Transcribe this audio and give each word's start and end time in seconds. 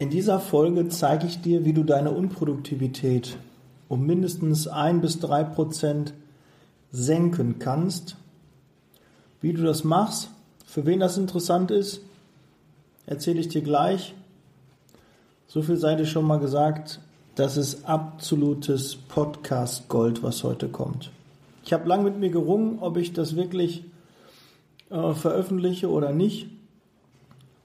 In 0.00 0.08
dieser 0.08 0.40
Folge 0.40 0.88
zeige 0.88 1.26
ich 1.26 1.42
dir, 1.42 1.66
wie 1.66 1.74
du 1.74 1.84
deine 1.84 2.10
Unproduktivität 2.12 3.36
um 3.86 4.06
mindestens 4.06 4.66
ein 4.66 5.02
bis 5.02 5.18
drei 5.20 5.44
Prozent 5.44 6.14
senken 6.90 7.58
kannst. 7.58 8.16
Wie 9.42 9.52
du 9.52 9.62
das 9.62 9.84
machst, 9.84 10.30
für 10.64 10.86
wen 10.86 11.00
das 11.00 11.18
interessant 11.18 11.70
ist, 11.70 12.00
erzähle 13.04 13.40
ich 13.40 13.48
dir 13.48 13.60
gleich. 13.60 14.14
So 15.46 15.60
viel 15.60 15.76
sei 15.76 15.96
dir 15.96 16.06
schon 16.06 16.24
mal 16.24 16.38
gesagt, 16.38 17.00
das 17.34 17.58
ist 17.58 17.84
absolutes 17.84 18.96
Podcast-Gold, 18.96 20.22
was 20.22 20.44
heute 20.44 20.70
kommt. 20.70 21.10
Ich 21.62 21.74
habe 21.74 21.86
lange 21.86 22.04
mit 22.04 22.18
mir 22.18 22.30
gerungen, 22.30 22.78
ob 22.78 22.96
ich 22.96 23.12
das 23.12 23.36
wirklich 23.36 23.84
äh, 24.88 25.12
veröffentliche 25.12 25.90
oder 25.90 26.12
nicht. 26.14 26.46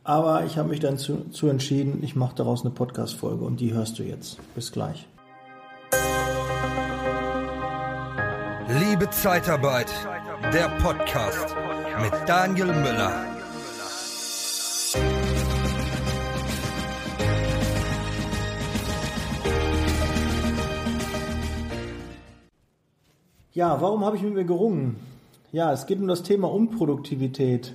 Aber 0.08 0.46
ich 0.46 0.60
habe 0.60 0.70
mich 0.70 0.80
dann 0.80 1.00
zu, 1.00 1.32
zu 1.32 1.48
entschieden, 1.48 2.04
ich 2.04 2.16
mache 2.16 2.36
daraus 2.36 2.62
eine 2.62 2.70
Podcast-Folge 2.70 3.44
und 3.44 3.60
die 3.60 3.74
hörst 3.74 3.98
du 3.98 4.04
jetzt. 4.04 4.38
Bis 4.54 4.72
gleich. 4.72 5.08
Liebe 8.68 9.10
Zeitarbeit, 9.10 9.92
der 10.54 10.70
Podcast 10.80 11.56
mit 12.04 12.14
Daniel 12.28 12.68
Müller. 12.68 13.26
Ja, 23.54 23.82
warum 23.82 24.06
habe 24.06 24.18
ich 24.18 24.22
mit 24.22 24.36
mir 24.36 24.46
gerungen? 24.46 24.98
Ja, 25.52 25.74
es 25.74 25.88
geht 25.88 26.00
um 26.00 26.08
das 26.08 26.22
Thema 26.22 26.52
Unproduktivität 26.52 27.74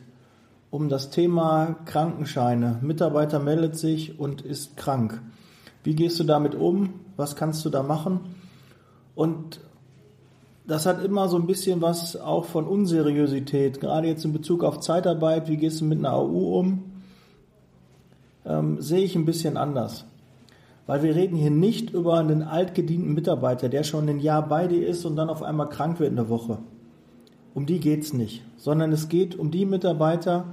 um 0.71 0.89
das 0.89 1.11
Thema 1.11 1.77
Krankenscheine. 1.85 2.79
Mitarbeiter 2.81 3.39
meldet 3.39 3.77
sich 3.77 4.19
und 4.19 4.43
ist 4.43 4.77
krank. 4.77 5.21
Wie 5.83 5.95
gehst 5.95 6.21
du 6.21 6.25
damit 6.25 6.55
um? 6.55 6.95
Was 7.17 7.37
kannst 7.37 7.65
du 7.65 7.71
da 7.71 7.83
machen? 7.83 8.21
Und 9.15 9.61
das 10.67 10.87
hat 10.87 11.05
immer 11.05 11.29
so 11.29 11.37
ein 11.37 11.47
bisschen 11.47 11.83
was 11.83 12.17
auch 12.17 12.45
von 12.45 12.67
Unseriosität, 12.67 13.81
gerade 13.81 14.07
jetzt 14.07 14.25
in 14.25 14.33
Bezug 14.33 14.63
auf 14.63 14.79
Zeitarbeit. 14.81 15.49
Wie 15.49 15.57
gehst 15.57 15.81
du 15.81 15.85
mit 15.85 15.99
einer 15.99 16.13
AU 16.13 16.61
um? 16.61 16.85
Ähm, 18.47 18.81
sehe 18.81 19.01
ich 19.01 19.17
ein 19.17 19.25
bisschen 19.25 19.57
anders. 19.57 20.05
Weil 20.87 21.03
wir 21.03 21.15
reden 21.15 21.37
hier 21.37 21.51
nicht 21.51 21.91
über 21.91 22.19
einen 22.19 22.43
altgedienten 22.43 23.15
Mitarbeiter, 23.15 23.69
der 23.69 23.83
schon 23.83 24.09
ein 24.09 24.21
Jahr 24.21 24.47
bei 24.49 24.69
dir 24.69 24.87
ist 24.87 25.05
und 25.05 25.17
dann 25.17 25.29
auf 25.29 25.43
einmal 25.43 25.69
krank 25.69 25.99
wird 25.99 26.11
in 26.11 26.17
der 26.17 26.29
Woche. 26.29 26.59
Um 27.55 27.67
die 27.67 27.81
geht's 27.81 28.13
nicht, 28.13 28.43
sondern 28.57 28.93
es 28.93 29.09
geht 29.09 29.37
um 29.37 29.51
die 29.51 29.67
Mitarbeiter, 29.67 30.47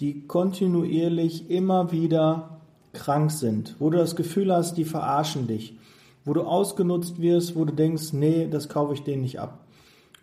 die 0.00 0.26
kontinuierlich 0.26 1.50
immer 1.50 1.92
wieder 1.92 2.60
krank 2.92 3.30
sind, 3.30 3.76
wo 3.78 3.90
du 3.90 3.98
das 3.98 4.16
Gefühl 4.16 4.52
hast, 4.52 4.74
die 4.74 4.84
verarschen 4.84 5.46
dich, 5.46 5.76
wo 6.24 6.32
du 6.32 6.42
ausgenutzt 6.42 7.20
wirst, 7.20 7.56
wo 7.56 7.64
du 7.64 7.72
denkst, 7.72 8.12
nee, 8.12 8.48
das 8.48 8.68
kaufe 8.68 8.94
ich 8.94 9.02
denen 9.02 9.22
nicht 9.22 9.40
ab. 9.40 9.64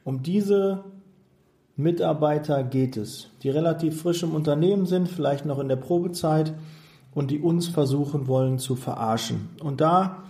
Um 0.04 0.24
diese 0.24 0.84
Mitarbeiter 1.76 2.64
geht 2.64 2.96
es, 2.96 3.28
die 3.44 3.50
relativ 3.50 4.02
frisch 4.02 4.24
im 4.24 4.34
Unternehmen 4.34 4.86
sind, 4.86 5.10
vielleicht 5.10 5.46
noch 5.46 5.60
in 5.60 5.68
der 5.68 5.76
Probezeit 5.76 6.54
und 7.14 7.32
die 7.32 7.40
uns 7.40 7.68
versuchen 7.68 8.28
wollen 8.28 8.60
zu 8.60 8.76
verarschen. 8.76 9.50
Und 9.62 9.82
da 9.82 10.24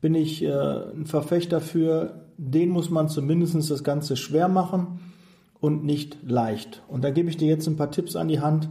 bin 0.00 0.14
ich 0.14 0.42
äh, 0.42 0.50
ein 0.50 1.06
Verfechter 1.06 1.60
für, 1.60 2.22
den 2.36 2.68
muss 2.68 2.90
man 2.90 3.08
zumindest 3.08 3.70
das 3.70 3.84
Ganze 3.84 4.16
schwer 4.16 4.48
machen 4.48 5.00
und 5.60 5.84
nicht 5.84 6.18
leicht. 6.22 6.82
Und 6.88 7.02
da 7.04 7.10
gebe 7.10 7.28
ich 7.28 7.36
dir 7.36 7.48
jetzt 7.48 7.66
ein 7.66 7.76
paar 7.76 7.90
Tipps 7.90 8.16
an 8.16 8.28
die 8.28 8.40
Hand. 8.40 8.68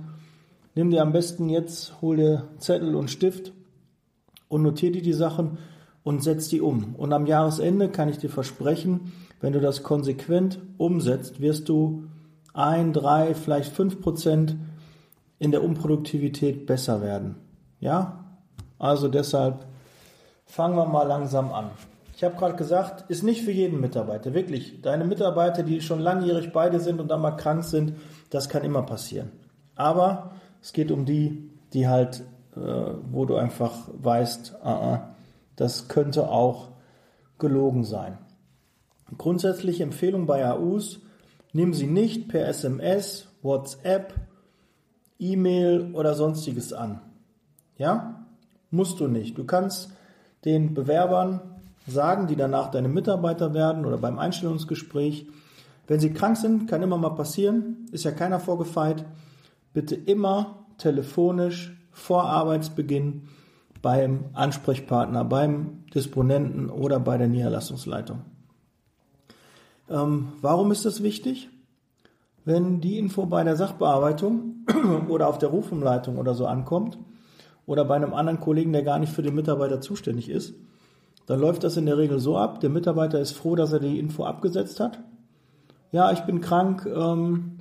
Nimm 0.75 0.91
dir 0.91 1.01
am 1.01 1.11
besten 1.11 1.49
jetzt, 1.49 2.01
hol 2.01 2.17
dir 2.17 2.49
Zettel 2.57 2.95
und 2.95 3.09
Stift 3.09 3.53
und 4.47 4.61
notiere 4.61 4.93
dir 4.93 5.01
die 5.01 5.13
Sachen 5.13 5.57
und 6.03 6.23
setz 6.23 6.49
die 6.49 6.61
um. 6.61 6.95
Und 6.95 7.13
am 7.13 7.25
Jahresende 7.25 7.89
kann 7.89 8.09
ich 8.09 8.17
dir 8.17 8.29
versprechen, 8.29 9.11
wenn 9.41 9.53
du 9.53 9.59
das 9.59 9.83
konsequent 9.83 10.59
umsetzt, 10.77 11.41
wirst 11.41 11.69
du 11.69 12.05
ein, 12.53 12.93
drei, 12.93 13.33
vielleicht 13.35 13.73
fünf 13.73 14.01
Prozent 14.01 14.55
in 15.39 15.51
der 15.51 15.63
Unproduktivität 15.63 16.65
besser 16.65 17.01
werden. 17.01 17.35
Ja? 17.79 18.25
Also 18.79 19.07
deshalb 19.07 19.65
fangen 20.45 20.75
wir 20.75 20.85
mal 20.85 21.03
langsam 21.03 21.51
an. 21.51 21.71
Ich 22.15 22.23
habe 22.23 22.37
gerade 22.37 22.55
gesagt, 22.55 23.09
ist 23.09 23.23
nicht 23.23 23.43
für 23.43 23.51
jeden 23.51 23.81
Mitarbeiter, 23.81 24.33
wirklich. 24.33 24.81
Deine 24.81 25.03
Mitarbeiter, 25.03 25.63
die 25.63 25.81
schon 25.81 25.99
langjährig 25.99 26.53
beide 26.53 26.79
sind 26.79 27.01
und 27.01 27.09
dann 27.09 27.19
mal 27.21 27.31
krank 27.31 27.65
sind, 27.65 27.93
das 28.29 28.47
kann 28.47 28.63
immer 28.63 28.83
passieren. 28.83 29.33
Aber 29.75 30.31
es 30.61 30.71
geht 30.71 30.91
um 30.91 31.03
die, 31.03 31.49
die 31.73 31.89
halt, 31.89 32.23
äh, 32.55 32.59
wo 33.11 33.25
du 33.25 33.35
einfach 33.35 33.89
weißt, 33.97 34.55
uh 34.63 34.97
das 35.57 35.87
könnte 35.87 36.29
auch 36.29 36.69
gelogen 37.39 37.85
sein. 37.85 38.17
Grundsätzliche 39.17 39.83
Empfehlung 39.83 40.25
bei 40.25 40.45
AUs, 40.45 40.99
nimm 41.53 41.73
sie 41.73 41.87
nicht 41.87 42.27
per 42.27 42.47
SMS, 42.47 43.27
WhatsApp, 43.41 44.13
E-Mail 45.17 45.93
oder 45.93 46.13
sonstiges 46.13 46.73
an. 46.73 46.99
Ja? 47.77 48.25
Musst 48.69 48.99
du 48.99 49.07
nicht. 49.07 49.37
Du 49.37 49.45
kannst 49.45 49.91
den 50.43 50.73
Bewerbern 50.73 51.54
sagen, 51.87 52.27
die 52.27 52.35
danach 52.35 52.71
deine 52.71 52.89
Mitarbeiter 52.89 53.53
werden 53.53 53.85
oder 53.85 53.97
beim 53.97 54.19
Einstellungsgespräch. 54.19 55.27
Wenn 55.87 55.99
sie 55.99 56.13
krank 56.13 56.37
sind, 56.37 56.67
kann 56.67 56.81
immer 56.81 56.97
mal 56.97 57.11
passieren, 57.11 57.87
ist 57.91 58.05
ja 58.05 58.11
keiner 58.11 58.39
vorgefeit. 58.39 59.05
Bitte 59.73 59.95
immer 59.95 60.65
telefonisch 60.77 61.75
vor 61.91 62.25
Arbeitsbeginn 62.25 63.23
beim 63.81 64.25
Ansprechpartner, 64.33 65.23
beim 65.25 65.83
Disponenten 65.93 66.69
oder 66.69 66.99
bei 66.99 67.17
der 67.17 67.27
Niederlassungsleitung. 67.27 68.21
Ähm, 69.89 70.29
warum 70.41 70.71
ist 70.71 70.85
das 70.85 71.03
wichtig? 71.03 71.49
Wenn 72.43 72.81
die 72.81 72.97
Info 72.97 73.25
bei 73.27 73.43
der 73.43 73.55
Sachbearbeitung 73.55 74.65
oder 75.09 75.27
auf 75.27 75.37
der 75.37 75.49
Rufumleitung 75.49 76.17
oder 76.17 76.33
so 76.33 76.47
ankommt 76.47 76.97
oder 77.67 77.85
bei 77.85 77.95
einem 77.95 78.13
anderen 78.13 78.39
Kollegen, 78.39 78.73
der 78.73 78.83
gar 78.83 78.97
nicht 78.97 79.13
für 79.13 79.21
den 79.21 79.35
Mitarbeiter 79.35 79.81
zuständig 79.81 80.29
ist, 80.29 80.55
dann 81.25 81.39
läuft 81.39 81.63
das 81.63 81.77
in 81.77 81.85
der 81.85 81.97
Regel 81.97 82.19
so 82.19 82.37
ab, 82.37 82.59
der 82.59 82.69
Mitarbeiter 82.69 83.19
ist 83.19 83.31
froh, 83.31 83.55
dass 83.55 83.73
er 83.73 83.79
die 83.79 83.99
Info 83.99 84.23
abgesetzt 84.23 84.79
hat. 84.79 84.99
Ja, 85.91 86.11
ich 86.11 86.21
bin 86.21 86.41
krank 86.41 86.85
ähm, 86.85 87.59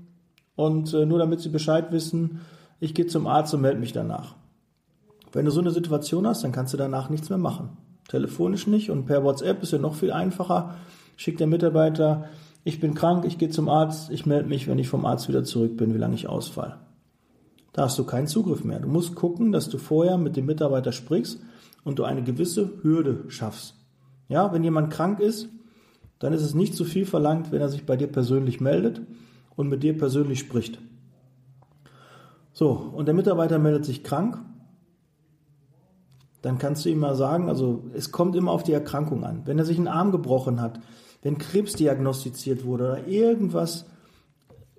und 0.56 0.92
äh, 0.92 1.06
nur 1.06 1.18
damit 1.18 1.40
Sie 1.40 1.48
Bescheid 1.48 1.92
wissen, 1.92 2.40
ich 2.80 2.94
gehe 2.94 3.06
zum 3.06 3.26
Arzt 3.26 3.54
und 3.54 3.62
melde 3.62 3.80
mich 3.80 3.92
danach. 3.92 4.34
Wenn 5.32 5.46
du 5.46 5.50
so 5.50 5.60
eine 5.60 5.70
Situation 5.70 6.26
hast, 6.26 6.44
dann 6.44 6.52
kannst 6.52 6.72
du 6.72 6.76
danach 6.76 7.08
nichts 7.08 7.28
mehr 7.28 7.38
machen. 7.38 7.76
Telefonisch 8.08 8.66
nicht 8.66 8.90
und 8.90 9.06
per 9.06 9.24
WhatsApp 9.24 9.62
ist 9.62 9.72
ja 9.72 9.78
noch 9.78 9.94
viel 9.94 10.12
einfacher. 10.12 10.74
Schickt 11.16 11.40
der 11.40 11.46
Mitarbeiter, 11.46 12.24
ich 12.64 12.80
bin 12.80 12.94
krank, 12.94 13.24
ich 13.24 13.38
gehe 13.38 13.50
zum 13.50 13.68
Arzt, 13.68 14.10
ich 14.10 14.26
melde 14.26 14.48
mich, 14.48 14.68
wenn 14.68 14.78
ich 14.78 14.88
vom 14.88 15.06
Arzt 15.06 15.28
wieder 15.28 15.44
zurück 15.44 15.76
bin, 15.76 15.94
wie 15.94 15.98
lange 15.98 16.14
ich 16.14 16.28
ausfall. 16.28 16.78
Da 17.72 17.82
hast 17.82 17.98
du 17.98 18.04
keinen 18.04 18.26
Zugriff 18.26 18.62
mehr. 18.64 18.80
Du 18.80 18.88
musst 18.88 19.14
gucken, 19.14 19.52
dass 19.52 19.68
du 19.68 19.78
vorher 19.78 20.16
mit 20.16 20.36
dem 20.36 20.46
Mitarbeiter 20.46 20.92
sprichst 20.92 21.40
und 21.84 21.98
du 21.98 22.04
eine 22.04 22.22
gewisse 22.22 22.82
Hürde 22.82 23.24
schaffst. 23.28 23.76
Ja, 24.28 24.52
wenn 24.52 24.64
jemand 24.64 24.90
krank 24.90 25.20
ist, 25.20 25.48
dann 26.18 26.32
ist 26.32 26.42
es 26.42 26.54
nicht 26.54 26.74
zu 26.74 26.84
viel 26.84 27.06
verlangt, 27.06 27.52
wenn 27.52 27.60
er 27.60 27.68
sich 27.68 27.84
bei 27.84 27.96
dir 27.96 28.06
persönlich 28.06 28.60
meldet 28.60 29.02
und 29.56 29.68
mit 29.68 29.82
dir 29.82 29.96
persönlich 29.96 30.38
spricht. 30.38 30.78
So, 32.52 32.70
und 32.70 33.06
der 33.06 33.14
Mitarbeiter 33.14 33.58
meldet 33.58 33.84
sich 33.84 34.02
krank, 34.02 34.38
dann 36.40 36.58
kannst 36.58 36.84
du 36.84 36.90
ihm 36.90 36.98
mal 36.98 37.14
sagen, 37.14 37.48
also 37.48 37.84
es 37.94 38.12
kommt 38.12 38.36
immer 38.36 38.52
auf 38.52 38.62
die 38.62 38.72
Erkrankung 38.72 39.24
an. 39.24 39.42
Wenn 39.44 39.58
er 39.58 39.64
sich 39.64 39.78
einen 39.78 39.88
Arm 39.88 40.12
gebrochen 40.12 40.60
hat, 40.60 40.80
wenn 41.22 41.38
Krebs 41.38 41.72
diagnostiziert 41.72 42.64
wurde 42.64 42.84
oder 42.84 43.06
irgendwas 43.08 43.86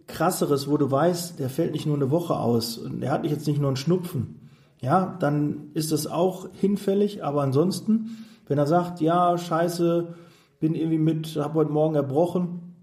krasseres, 0.08 0.70
wo 0.70 0.78
du 0.78 0.90
weißt, 0.90 1.40
der 1.40 1.50
fällt 1.50 1.74
nicht 1.74 1.88
nur 1.88 1.96
eine 1.96 2.12
Woche 2.12 2.36
aus 2.36 2.78
und 2.78 3.02
er 3.02 3.12
hat 3.12 3.26
jetzt 3.26 3.48
nicht 3.48 3.60
nur 3.60 3.70
einen 3.70 3.78
Schnupfen, 3.78 4.45
ja, 4.86 5.18
dann 5.20 5.72
ist 5.74 5.92
das 5.92 6.06
auch 6.06 6.48
hinfällig. 6.54 7.24
Aber 7.24 7.42
ansonsten, 7.42 8.24
wenn 8.48 8.60
er 8.60 8.68
sagt, 8.68 9.02
ja, 9.02 9.36
scheiße, 9.36 10.14
bin 10.60 10.76
irgendwie 10.76 11.00
mit, 11.00 11.36
habe 11.38 11.56
heute 11.56 11.72
Morgen 11.72 11.96
erbrochen, 11.96 12.76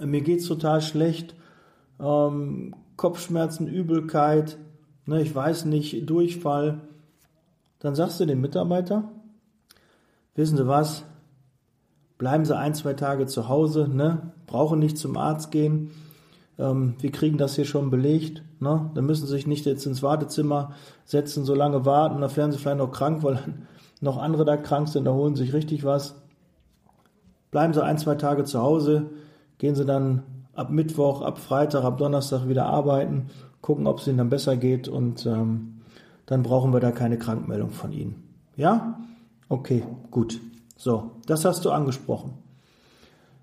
mir 0.00 0.22
geht's 0.22 0.46
total 0.46 0.80
schlecht, 0.80 1.36
ähm, 2.00 2.74
Kopfschmerzen, 2.96 3.68
Übelkeit, 3.68 4.58
ne, 5.06 5.22
ich 5.22 5.32
weiß 5.32 5.66
nicht, 5.66 6.10
Durchfall, 6.10 6.80
dann 7.78 7.94
sagst 7.94 8.18
du 8.18 8.26
dem 8.26 8.40
Mitarbeiter, 8.40 9.04
wissen 10.34 10.56
Sie 10.56 10.66
was, 10.66 11.04
bleiben 12.18 12.44
Sie 12.44 12.56
ein, 12.56 12.74
zwei 12.74 12.94
Tage 12.94 13.26
zu 13.26 13.48
Hause, 13.48 13.88
ne, 13.88 14.32
brauchen 14.46 14.80
nicht 14.80 14.98
zum 14.98 15.16
Arzt 15.16 15.52
gehen, 15.52 15.92
ähm, 16.60 16.94
wir 17.00 17.10
kriegen 17.10 17.38
das 17.38 17.56
hier 17.56 17.64
schon 17.64 17.90
belegt. 17.90 18.42
Ne? 18.60 18.90
Dann 18.94 19.06
müssen 19.06 19.26
sie 19.26 19.32
sich 19.32 19.46
nicht 19.46 19.66
jetzt 19.66 19.86
ins 19.86 20.02
Wartezimmer 20.02 20.72
setzen, 21.04 21.44
so 21.44 21.54
lange 21.54 21.84
warten, 21.84 22.20
dann 22.20 22.36
werden 22.36 22.52
sie 22.52 22.58
vielleicht 22.58 22.78
noch 22.78 22.92
krank, 22.92 23.22
weil 23.22 23.38
noch 24.00 24.18
andere 24.18 24.44
da 24.44 24.56
krank 24.56 24.88
sind, 24.88 25.04
da 25.04 25.12
holen 25.12 25.34
sie 25.34 25.44
sich 25.44 25.52
richtig 25.52 25.84
was. 25.84 26.14
Bleiben 27.50 27.74
sie 27.74 27.82
ein, 27.82 27.98
zwei 27.98 28.14
Tage 28.14 28.44
zu 28.44 28.60
Hause, 28.60 29.06
gehen 29.58 29.74
sie 29.74 29.84
dann 29.84 30.22
ab 30.54 30.70
Mittwoch, 30.70 31.22
ab 31.22 31.38
Freitag, 31.38 31.84
ab 31.84 31.98
Donnerstag 31.98 32.48
wieder 32.48 32.66
arbeiten, 32.66 33.26
gucken, 33.60 33.86
ob 33.86 33.98
es 33.98 34.06
ihnen 34.06 34.18
dann 34.18 34.30
besser 34.30 34.56
geht 34.56 34.88
und 34.88 35.26
ähm, 35.26 35.80
dann 36.26 36.42
brauchen 36.44 36.72
wir 36.72 36.80
da 36.80 36.92
keine 36.92 37.18
Krankmeldung 37.18 37.70
von 37.70 37.92
Ihnen. 37.92 38.22
Ja? 38.56 39.00
Okay, 39.48 39.82
gut. 40.12 40.40
So, 40.76 41.10
das 41.26 41.44
hast 41.44 41.64
du 41.64 41.72
angesprochen. 41.72 42.34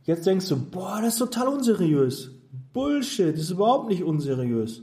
Jetzt 0.05 0.25
denkst 0.25 0.47
du, 0.47 0.57
boah, 0.57 0.99
das 1.01 1.13
ist 1.13 1.19
total 1.19 1.49
unseriös. 1.49 2.31
Bullshit, 2.73 3.33
das 3.33 3.41
ist 3.41 3.51
überhaupt 3.51 3.89
nicht 3.89 4.03
unseriös. 4.03 4.81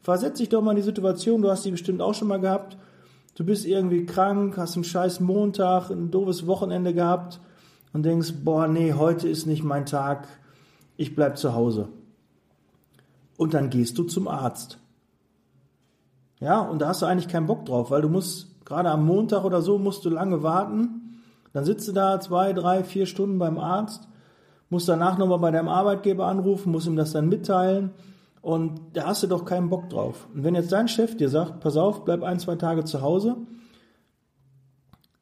Versetz 0.00 0.38
dich 0.38 0.48
doch 0.48 0.62
mal 0.62 0.72
in 0.72 0.76
die 0.76 0.82
Situation, 0.82 1.42
du 1.42 1.50
hast 1.50 1.64
die 1.64 1.70
bestimmt 1.70 2.00
auch 2.00 2.14
schon 2.14 2.28
mal 2.28 2.40
gehabt. 2.40 2.76
Du 3.34 3.44
bist 3.44 3.64
irgendwie 3.64 4.04
krank, 4.04 4.56
hast 4.56 4.74
einen 4.74 4.84
scheiß 4.84 5.20
Montag, 5.20 5.90
ein 5.90 6.10
doofes 6.10 6.46
Wochenende 6.46 6.92
gehabt 6.92 7.40
und 7.92 8.04
denkst, 8.04 8.34
boah, 8.44 8.68
nee, 8.68 8.92
heute 8.92 9.28
ist 9.28 9.46
nicht 9.46 9.62
mein 9.62 9.86
Tag, 9.86 10.28
ich 10.96 11.14
bleib 11.14 11.38
zu 11.38 11.54
Hause. 11.54 11.88
Und 13.36 13.54
dann 13.54 13.70
gehst 13.70 13.96
du 13.96 14.04
zum 14.04 14.28
Arzt. 14.28 14.78
Ja, 16.40 16.60
und 16.60 16.80
da 16.80 16.88
hast 16.88 17.02
du 17.02 17.06
eigentlich 17.06 17.28
keinen 17.28 17.46
Bock 17.46 17.64
drauf, 17.64 17.90
weil 17.90 18.02
du 18.02 18.08
musst, 18.08 18.64
gerade 18.64 18.90
am 18.90 19.06
Montag 19.06 19.44
oder 19.44 19.62
so, 19.62 19.78
musst 19.78 20.04
du 20.04 20.10
lange 20.10 20.42
warten. 20.42 21.22
Dann 21.52 21.64
sitzt 21.64 21.86
du 21.88 21.92
da 21.92 22.18
zwei, 22.20 22.52
drei, 22.52 22.82
vier 22.82 23.06
Stunden 23.06 23.38
beim 23.38 23.58
Arzt, 23.58 24.08
musst 24.72 24.88
danach 24.88 25.18
nochmal 25.18 25.38
bei 25.38 25.50
deinem 25.50 25.68
Arbeitgeber 25.68 26.26
anrufen, 26.26 26.72
musst 26.72 26.86
ihm 26.86 26.96
das 26.96 27.12
dann 27.12 27.28
mitteilen. 27.28 27.90
Und 28.40 28.80
da 28.94 29.04
hast 29.04 29.22
du 29.22 29.26
doch 29.26 29.44
keinen 29.44 29.68
Bock 29.68 29.90
drauf. 29.90 30.26
Und 30.34 30.44
wenn 30.44 30.54
jetzt 30.54 30.72
dein 30.72 30.88
Chef 30.88 31.14
dir 31.14 31.28
sagt, 31.28 31.60
pass 31.60 31.76
auf, 31.76 32.06
bleib 32.06 32.22
ein, 32.22 32.38
zwei 32.38 32.56
Tage 32.56 32.82
zu 32.84 33.02
Hause, 33.02 33.36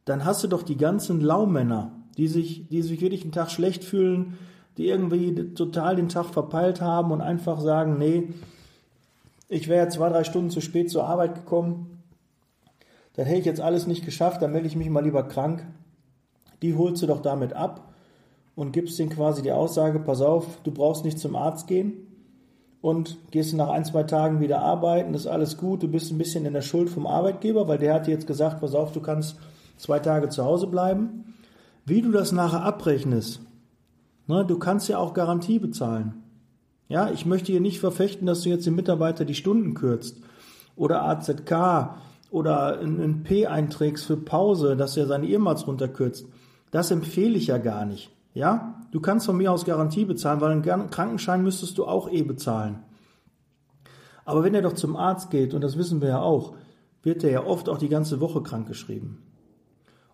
dann 0.05 0.25
hast 0.25 0.45
du 0.45 0.49
doch 0.49 0.63
die 0.63 0.77
ganzen 0.77 1.21
Laumänner, 1.21 1.91
die 2.17 2.29
sich, 2.29 2.69
die 2.69 2.81
sich 2.83 3.01
wirklich 3.01 3.23
einen 3.23 3.33
Tag 3.33 3.51
schlecht 3.51 3.83
fühlen, 3.83 4.39
die 4.79 4.87
irgendwie 4.87 5.53
total 5.55 5.97
den 5.97 6.09
Tag 6.09 6.27
verpeilt 6.27 6.81
haben 6.81 7.11
und 7.11 7.21
einfach 7.21 7.61
sagen, 7.61 7.99
nee, 7.99 8.29
ich 9.49 9.67
wäre 9.67 9.89
zwei, 9.89 10.11
drei 10.11 10.23
Stunden 10.23 10.51
zu 10.51 10.61
spät 10.61 10.91
zur 10.91 11.09
Arbeit 11.09 11.35
gekommen, 11.35 12.05
dann 13.15 13.27
hätte 13.27 13.41
ich 13.41 13.47
jetzt 13.47 13.61
alles 13.61 13.89
nicht 13.89 14.05
geschafft, 14.05 14.43
dann 14.43 14.53
melde 14.53 14.69
ich 14.69 14.77
mich 14.77 14.91
mal 14.91 15.03
lieber 15.03 15.25
krank. 15.25 15.67
Die 16.63 16.77
holst 16.77 17.03
du 17.03 17.09
doch 17.09 17.21
damit 17.21 17.53
ab 17.53 17.90
und 18.61 18.73
gibst 18.73 18.99
denen 18.99 19.09
quasi 19.09 19.41
die 19.41 19.53
Aussage, 19.53 20.01
pass 20.01 20.21
auf, 20.21 20.59
du 20.65 20.71
brauchst 20.71 21.03
nicht 21.07 21.19
zum 21.19 21.35
Arzt 21.35 21.67
gehen 21.67 21.95
und 22.83 23.17
gehst 23.31 23.55
nach 23.55 23.71
ein, 23.71 23.87
zwei 23.87 24.03
Tagen 24.03 24.41
wieder 24.41 24.61
arbeiten, 24.61 25.15
ist 25.15 25.27
alles 25.27 25.57
gut, 25.57 25.83
du 25.83 25.89
bist 25.89 26.13
ein 26.13 26.19
bisschen 26.19 26.45
in 26.45 26.53
der 26.53 26.61
Schuld 26.61 26.91
vom 26.91 27.07
Arbeitgeber, 27.07 27.69
weil 27.69 27.79
der 27.79 27.95
hat 27.95 28.07
dir 28.07 28.11
jetzt 28.11 28.27
gesagt, 28.27 28.61
pass 28.61 28.75
auf, 28.75 28.93
du 28.93 29.01
kannst 29.01 29.37
zwei 29.79 29.99
Tage 29.99 30.29
zu 30.29 30.45
Hause 30.45 30.67
bleiben. 30.67 31.33
Wie 31.87 32.03
du 32.03 32.13
das 32.13 32.33
nachher 32.33 32.63
abrechnest, 32.63 33.41
ne, 34.27 34.45
du 34.45 34.59
kannst 34.59 34.91
ja 34.91 34.99
auch 34.99 35.15
Garantie 35.15 35.59
bezahlen. 35.59 36.23
Ja, 36.91 37.11
ich 37.11 37.25
möchte 37.25 37.53
hier 37.53 37.63
nicht 37.63 37.81
verfechten, 37.81 38.27
dass 38.27 38.43
du 38.43 38.51
jetzt 38.51 38.67
den 38.67 38.75
Mitarbeiter 38.75 39.25
die 39.25 39.35
Stunden 39.35 39.73
kürzt 39.73 40.19
oder 40.77 41.03
AZK 41.05 41.95
oder 42.31 42.79
ein 42.79 43.23
P 43.23 43.47
einträgst 43.47 44.05
für 44.05 44.19
Pause, 44.19 44.77
dass 44.77 44.99
er 44.99 45.07
seine 45.07 45.29
Earmarks 45.29 45.67
runterkürzt. 45.67 46.27
Das 46.71 46.91
empfehle 46.91 47.39
ich 47.39 47.47
ja 47.47 47.57
gar 47.57 47.87
nicht. 47.87 48.11
Ja, 48.33 48.75
du 48.93 49.01
kannst 49.01 49.27
von 49.27 49.37
mir 49.37 49.51
aus 49.53 49.65
Garantie 49.65 50.05
bezahlen, 50.05 50.41
weil 50.41 50.53
einen 50.53 50.91
Krankenschein 50.91 51.43
müsstest 51.43 51.79
du 51.79 51.85
auch 51.85 52.11
eh 52.11 52.23
bezahlen. 52.23 52.85
Aber 54.25 54.45
wenn 54.45 54.55
er 54.55 54.63
doch 54.63 54.75
zum 54.75 54.97
Arzt 54.97 55.31
geht, 55.31 55.55
und 55.55 55.63
das 55.63 55.77
wissen 55.77 56.01
wir 56.01 56.11
ja 56.11 56.23
auch, 56.23 56.55
wird 57.03 57.25
er 57.25 57.31
ja 57.31 57.45
oft 57.45 57.69
auch 57.69 57.79
die 57.79 57.89
ganze 57.89 58.21
Woche 58.21 58.43
krankgeschrieben. 58.43 59.19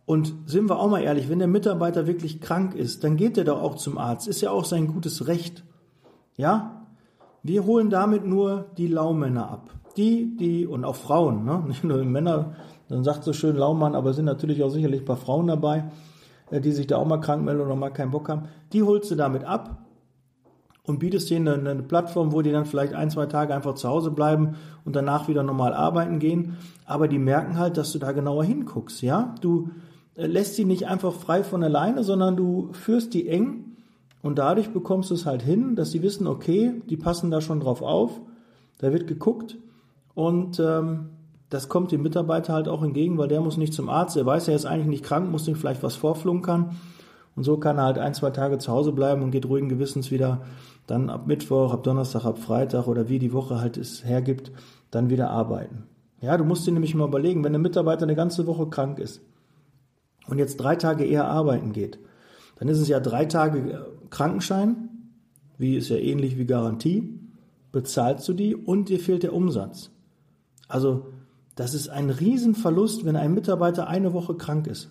Und 0.07 0.33
sind 0.47 0.71
wir 0.71 0.79
auch 0.79 0.89
mal 0.89 1.03
ehrlich, 1.03 1.29
wenn 1.29 1.41
der 1.41 1.49
Mitarbeiter 1.49 2.07
wirklich 2.07 2.41
krank 2.41 2.75
ist, 2.75 3.03
dann 3.03 3.17
geht 3.17 3.37
er 3.37 3.45
doch 3.45 3.61
auch 3.61 3.75
zum 3.75 3.99
Arzt. 3.99 4.29
Ist 4.29 4.41
ja 4.41 4.53
auch 4.53 4.65
sein 4.65 4.87
gutes 4.87 5.27
Recht. 5.27 5.65
Ja? 6.37 6.87
Wir 7.43 7.67
holen 7.67 7.91
damit 7.91 8.25
nur 8.25 8.67
die 8.79 8.87
Laumänner 8.87 9.51
ab. 9.51 9.71
Die, 9.97 10.37
die, 10.37 10.67
und 10.67 10.85
auch 10.85 10.97
Frauen, 10.97 11.45
ne? 11.45 11.65
nicht 11.67 11.83
nur 11.83 12.05
Männer, 12.05 12.55
dann 12.89 13.03
sagt 13.03 13.25
so 13.25 13.33
schön 13.33 13.57
Laumann, 13.57 13.95
aber 13.95 14.13
sind 14.13 14.27
natürlich 14.27 14.63
auch 14.63 14.71
sicherlich 14.71 15.03
ein 15.03 15.07
paar 15.07 15.17
Frauen 15.17 15.49
dabei, 15.49 15.91
die 16.51 16.73
sich 16.73 16.87
da 16.87 16.97
auch 16.97 17.07
mal 17.07 17.21
krank 17.21 17.45
melden 17.45 17.61
oder 17.61 17.77
mal 17.77 17.91
keinen 17.91 18.11
Bock 18.11 18.29
haben. 18.29 18.49
Die 18.73 18.83
holst 18.83 19.11
du 19.11 19.15
damit 19.15 19.45
ab 19.45 19.83
und 20.85 20.99
bietest 20.99 21.31
denen 21.31 21.49
eine, 21.49 21.71
eine 21.71 21.83
Plattform, 21.83 22.33
wo 22.33 22.43
die 22.43 22.53
dann 22.53 22.67
vielleicht 22.67 22.95
ein, 22.95 23.11
zwei 23.11 23.27
Tage 23.27 23.55
einfach 23.55 23.75
zu 23.75 23.89
Hause 23.89 24.11
bleiben 24.11 24.57
und 24.85 24.95
danach 24.95 25.29
wieder 25.29 25.43
normal 25.43 25.75
arbeiten 25.75 26.19
gehen. 26.19 26.57
Aber 26.85 27.09
die 27.09 27.19
merken 27.19 27.59
halt, 27.59 27.77
dass 27.77 27.93
du 27.93 27.99
da 27.99 28.13
genauer 28.13 28.45
hinguckst, 28.45 29.03
ja? 29.03 29.35
Du, 29.41 29.71
äh, 30.17 30.27
lässt 30.27 30.55
sie 30.55 30.65
nicht 30.65 30.87
einfach 30.87 31.13
frei 31.13 31.45
von 31.45 31.63
alleine, 31.63 32.03
sondern 32.03 32.37
du 32.37 32.71
führst 32.73 33.15
die 33.15 33.29
eng 33.29 33.77
und 34.23 34.39
dadurch 34.39 34.71
bekommst 34.71 35.11
du 35.11 35.15
es 35.15 35.27
halt 35.27 35.43
hin, 35.43 35.77
dass 35.77 35.91
sie 35.91 36.03
wissen, 36.03 36.27
okay, 36.27 36.83
die 36.89 36.97
passen 36.97 37.31
da 37.31 37.41
schon 37.41 37.61
drauf 37.61 37.83
auf, 37.83 38.21
da 38.79 38.93
wird 38.93 39.07
geguckt 39.07 39.59
und 40.15 40.59
ähm, 40.61 41.11
das 41.51 41.69
kommt 41.69 41.93
dem 41.93 42.03
Mitarbeiter 42.03 42.53
halt 42.53 42.69
auch 42.69 42.83
entgegen, 42.83 43.19
weil 43.19 43.29
der 43.29 43.41
muss 43.41 43.57
nicht 43.57 43.75
zum 43.75 43.89
Arzt, 43.89 44.17
er 44.17 44.27
weiß, 44.27 44.49
er 44.49 44.57
ist 44.57 44.67
eigentlich 44.67 44.89
nicht 44.89 45.05
krank, 45.05 45.31
muss 45.31 45.47
ihm 45.49 45.57
vielleicht 45.57 45.83
was 45.83 45.95
vorflunkern 45.95 46.77
und 47.37 47.45
so 47.45 47.57
kann 47.57 47.79
er 47.79 47.85
halt 47.85 47.99
ein, 47.99 48.15
zwei 48.15 48.31
Tage 48.31 48.59
zu 48.59 48.73
Hause 48.73 48.93
bleiben 48.93 49.23
und 49.23 49.31
geht 49.31 49.47
ruhigen 49.47 49.69
Gewissens 49.69 50.11
wieder 50.11 50.43
dann 50.87 51.11
ab 51.11 51.27
Mittwoch, 51.27 51.73
ab 51.73 51.83
Donnerstag, 51.83 52.25
ab 52.25 52.39
Freitag 52.39 52.87
oder 52.87 53.09
wie 53.09 53.19
die 53.19 53.33
Woche 53.33 53.61
halt 53.61 53.77
es 53.77 54.05
hergibt, 54.05 54.53
dann 54.91 55.11
wieder 55.11 55.31
arbeiten. 55.31 55.85
Ja, 56.21 56.37
du 56.37 56.45
musst 56.45 56.67
dir 56.67 56.73
nämlich 56.73 56.95
mal 56.95 57.09
überlegen, 57.09 57.45
wenn 57.45 57.55
ein 57.55 57.61
Mitarbeiter 57.61 58.05
eine 58.05 58.15
ganze 58.15 58.47
Woche 58.47 58.69
krank 58.69 58.99
ist, 58.99 59.21
und 60.29 60.39
jetzt 60.39 60.57
drei 60.57 60.77
Tage 60.77 61.05
eher 61.05 61.27
arbeiten 61.27 61.73
geht, 61.73 61.99
dann 62.59 62.69
ist 62.69 62.81
es 62.81 62.89
ja 62.89 63.01
drei 63.01 63.27
Tage 63.27 63.59
äh, 63.59 63.79
Krankenschein, 64.11 64.89
wie 65.59 65.77
ist 65.77 65.89
ja 65.89 65.97
ähnlich 65.97 66.37
wie 66.37 66.47
Garantie, 66.47 67.19
bezahlst 67.73 68.29
du 68.29 68.33
die 68.33 68.55
und 68.55 68.89
dir 68.89 68.99
fehlt 68.99 69.23
der 69.23 69.33
Umsatz. 69.33 69.91
Also 70.69 71.07
das 71.57 71.75
ist 71.75 71.89
ein 71.89 72.11
Riesenverlust, 72.11 73.05
wenn 73.05 73.17
ein 73.17 73.35
Mitarbeiter 73.35 73.89
eine 73.89 74.13
Woche 74.13 74.35
krank 74.35 74.67
ist. 74.67 74.91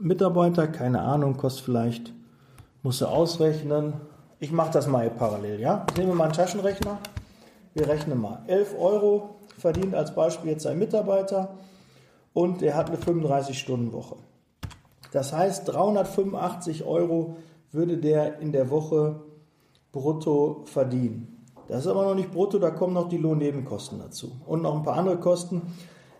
Mitarbeiter, 0.00 0.68
keine 0.68 1.02
Ahnung, 1.02 1.36
kostet 1.36 1.64
vielleicht, 1.64 2.12
musst 2.82 3.00
du 3.00 3.06
ausrechnen. 3.06 3.94
Ich 4.38 4.52
mache 4.52 4.72
das 4.72 4.86
mal 4.86 5.10
parallel, 5.10 5.60
ja? 5.60 5.84
Ich 5.90 5.98
nehme 5.98 6.14
mal 6.14 6.24
einen 6.24 6.32
Taschenrechner. 6.32 6.98
Wir 7.74 7.88
rechnen 7.88 8.20
mal. 8.20 8.42
11 8.46 8.76
Euro 8.78 9.36
verdient 9.58 9.94
als 9.94 10.14
Beispiel 10.14 10.52
jetzt 10.52 10.66
ein 10.66 10.78
Mitarbeiter 10.78 11.58
und 12.32 12.62
er 12.62 12.76
hat 12.76 12.88
eine 12.88 12.98
35-Stunden-Woche. 12.98 14.16
Das 15.10 15.32
heißt, 15.32 15.68
385 15.68 16.84
Euro 16.84 17.36
würde 17.72 17.98
der 17.98 18.38
in 18.38 18.52
der 18.52 18.70
Woche 18.70 19.20
brutto 19.90 20.64
verdienen. 20.66 21.33
Das 21.68 21.80
ist 21.80 21.86
aber 21.86 22.04
noch 22.04 22.14
nicht 22.14 22.30
brutto, 22.30 22.58
da 22.58 22.70
kommen 22.70 22.94
noch 22.94 23.08
die 23.08 23.16
Lohnnebenkosten 23.16 23.98
dazu 23.98 24.32
und 24.46 24.62
noch 24.62 24.74
ein 24.74 24.82
paar 24.82 24.96
andere 24.96 25.18
Kosten. 25.18 25.62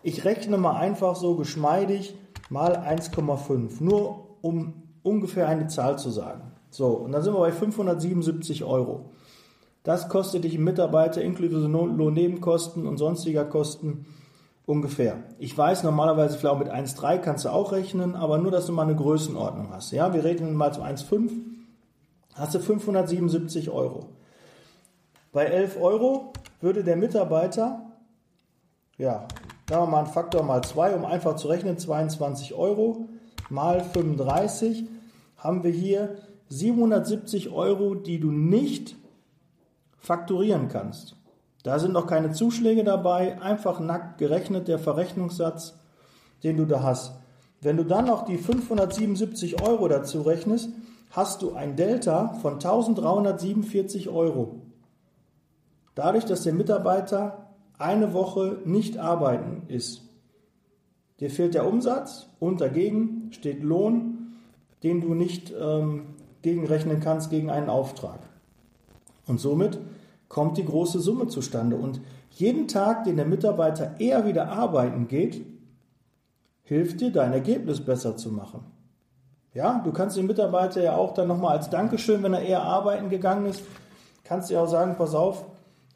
Ich 0.03 0.25
rechne 0.25 0.57
mal 0.57 0.75
einfach 0.75 1.15
so 1.15 1.35
geschmeidig 1.35 2.15
mal 2.49 2.75
1,5, 2.75 3.83
nur 3.83 4.37
um 4.41 4.83
ungefähr 5.03 5.47
eine 5.47 5.67
Zahl 5.67 5.97
zu 5.97 6.09
sagen. 6.09 6.51
So, 6.69 6.87
und 6.87 7.11
dann 7.11 7.21
sind 7.21 7.33
wir 7.33 7.39
bei 7.39 7.51
577 7.51 8.63
Euro. 8.63 9.11
Das 9.83 10.09
kostet 10.09 10.43
dich 10.43 10.57
Mitarbeiter 10.57 11.21
inklusive 11.21 11.67
Lohnnebenkosten 11.67 12.87
und 12.87 12.97
sonstiger 12.97 13.45
Kosten 13.45 14.05
Ungefähr. 14.65 15.17
Ich 15.37 15.55
weiß, 15.55 15.83
normalerweise 15.83 16.39
vielleicht 16.39 16.55
auch 16.55 16.59
mit 16.59 16.71
1,3 16.71 17.19
kannst 17.19 17.45
du 17.45 17.49
auch 17.49 17.71
rechnen, 17.71 18.15
aber 18.15 18.39
nur, 18.39 18.49
dass 18.49 18.65
du 18.65 18.71
mal 18.71 18.81
eine 18.81 18.95
Größenordnung 18.95 19.69
hast. 19.71 19.91
Ja, 19.91 20.11
wir 20.13 20.23
rechnen 20.23 20.55
mal 20.55 20.73
zu 20.73 20.81
1,5, 20.81 21.29
hast 22.33 22.55
du 22.55 22.59
577 22.59 23.69
Euro. 23.69 24.07
Bei 25.35 25.47
11 25.47 25.81
Euro 25.81 26.31
würde 26.61 26.81
der 26.81 26.95
Mitarbeiter, 26.95 27.91
ja, 28.97 29.27
sagen 29.69 29.83
wir 29.83 29.87
mal 29.87 30.05
einen 30.05 30.13
Faktor 30.13 30.43
mal 30.43 30.63
2, 30.63 30.95
um 30.95 31.03
einfach 31.03 31.35
zu 31.35 31.49
rechnen, 31.49 31.77
22 31.77 32.53
Euro 32.53 33.09
mal 33.49 33.83
35, 33.83 34.85
haben 35.35 35.65
wir 35.65 35.71
hier 35.71 36.15
770 36.47 37.49
Euro, 37.49 37.95
die 37.95 38.21
du 38.21 38.31
nicht 38.31 38.95
fakturieren 39.97 40.69
kannst. 40.69 41.17
Da 41.63 41.79
sind 41.79 41.91
noch 41.91 42.07
keine 42.07 42.31
Zuschläge 42.31 42.85
dabei, 42.85 43.41
einfach 43.41 43.81
nackt 43.81 44.19
gerechnet 44.19 44.69
der 44.69 44.79
Verrechnungssatz, 44.79 45.77
den 46.43 46.55
du 46.55 46.63
da 46.63 46.81
hast. 46.81 47.11
Wenn 47.59 47.75
du 47.75 47.83
dann 47.83 48.05
noch 48.05 48.23
die 48.23 48.37
577 48.37 49.61
Euro 49.61 49.89
dazu 49.89 50.21
rechnest, 50.21 50.69
hast 51.11 51.41
du 51.41 51.55
ein 51.55 51.75
Delta 51.75 52.35
von 52.41 52.53
1347 52.53 54.07
Euro. 54.07 54.61
Dadurch, 55.95 56.25
dass 56.25 56.43
der 56.43 56.53
Mitarbeiter 56.53 57.45
eine 57.77 58.13
Woche 58.13 58.59
nicht 58.65 58.97
arbeiten 58.97 59.63
ist. 59.67 60.01
Dir 61.19 61.29
fehlt 61.29 61.53
der 61.53 61.67
Umsatz 61.67 62.27
und 62.39 62.61
dagegen 62.61 63.29
steht 63.31 63.63
Lohn, 63.63 64.33
den 64.83 65.01
du 65.01 65.13
nicht 65.13 65.53
ähm, 65.59 66.07
gegenrechnen 66.41 66.99
kannst 66.99 67.29
gegen 67.29 67.49
einen 67.49 67.69
Auftrag. 67.69 68.19
Und 69.25 69.39
somit 69.39 69.79
kommt 70.27 70.57
die 70.57 70.65
große 70.65 70.99
Summe 70.99 71.27
zustande. 71.27 71.77
Und 71.77 72.01
jeden 72.31 72.67
Tag, 72.67 73.05
den 73.05 73.15
der 73.15 73.25
Mitarbeiter 73.25 73.99
eher 73.99 74.25
wieder 74.25 74.49
arbeiten 74.49 75.07
geht, 75.07 75.45
hilft 76.63 76.99
dir, 77.01 77.11
dein 77.11 77.31
Ergebnis 77.31 77.79
besser 77.79 78.17
zu 78.17 78.31
machen. 78.31 78.65
Ja, 79.53 79.81
du 79.83 79.93
kannst 79.93 80.17
den 80.17 80.27
Mitarbeiter 80.27 80.83
ja 80.83 80.97
auch 80.97 81.13
dann 81.13 81.29
nochmal 81.29 81.57
als 81.57 81.69
Dankeschön, 81.69 82.21
wenn 82.23 82.33
er 82.33 82.41
eher 82.41 82.63
arbeiten 82.63 83.09
gegangen 83.09 83.45
ist, 83.45 83.63
kannst 84.25 84.49
du 84.49 84.55
ja 84.55 84.63
auch 84.63 84.67
sagen, 84.67 84.95
pass 84.97 85.15
auf, 85.15 85.45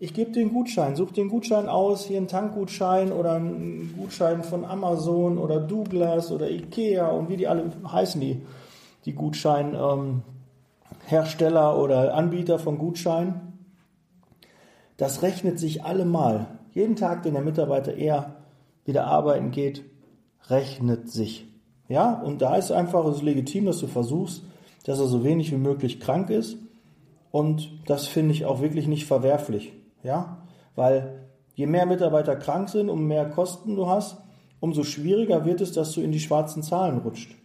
Ich 0.01 0.13
gebe 0.13 0.31
dir 0.31 0.43
einen 0.43 0.53
Gutschein, 0.53 0.95
such 0.95 1.11
dir 1.11 1.21
einen 1.21 1.29
Gutschein 1.29 1.67
aus, 1.67 2.05
hier 2.05 2.15
einen 2.15 2.29
Tankgutschein 2.29 3.11
oder 3.11 3.33
einen 3.33 3.93
Gutschein 3.97 4.43
von 4.43 4.63
Amazon 4.63 5.37
oder 5.37 5.59
Douglas 5.59 6.31
oder 6.31 6.49
Ikea 6.49 7.09
und 7.09 7.27
wie 7.27 7.35
die 7.35 7.49
alle 7.49 7.69
heißen, 7.85 8.21
die, 8.21 8.41
die 9.03 9.11
Gutscheinhersteller 9.11 10.23
ähm, 11.73 11.81
oder 11.81 12.13
Anbieter 12.13 12.59
von 12.59 12.77
Gutscheinen. 12.77 13.59
Das 14.95 15.21
rechnet 15.21 15.59
sich 15.59 15.83
allemal. 15.83 16.47
Jeden 16.73 16.95
Tag, 16.95 17.23
den 17.23 17.33
der 17.33 17.43
Mitarbeiter 17.43 17.93
eher 17.93 18.37
wieder 18.85 19.05
arbeiten 19.05 19.51
geht, 19.51 19.83
rechnet 20.47 21.09
sich. 21.09 21.45
Ja, 21.89 22.13
und 22.13 22.41
da 22.41 22.55
ist 22.55 22.71
einfach 22.71 23.05
es 23.05 23.21
legitim, 23.21 23.65
dass 23.65 23.79
du 23.79 23.87
versuchst, 23.87 24.43
dass 24.85 24.99
er 24.99 25.07
so 25.07 25.25
wenig 25.25 25.51
wie 25.51 25.57
möglich 25.57 25.99
krank 25.99 26.29
ist. 26.29 26.55
Und 27.31 27.69
das 27.85 28.07
finde 28.07 28.31
ich 28.31 28.45
auch 28.45 28.61
wirklich 28.61 28.87
nicht 28.87 29.05
verwerflich. 29.05 29.73
Ja, 30.03 30.37
weil 30.75 31.27
je 31.55 31.67
mehr 31.67 31.85
Mitarbeiter 31.85 32.35
krank 32.35 32.69
sind, 32.69 32.89
umso 32.89 33.03
mehr 33.03 33.29
Kosten 33.29 33.75
du 33.75 33.87
hast, 33.87 34.17
umso 34.59 34.83
schwieriger 34.83 35.45
wird 35.45 35.61
es, 35.61 35.71
dass 35.71 35.91
du 35.91 36.01
in 36.01 36.11
die 36.11 36.19
schwarzen 36.19 36.63
Zahlen 36.63 36.99
rutscht. 36.99 37.35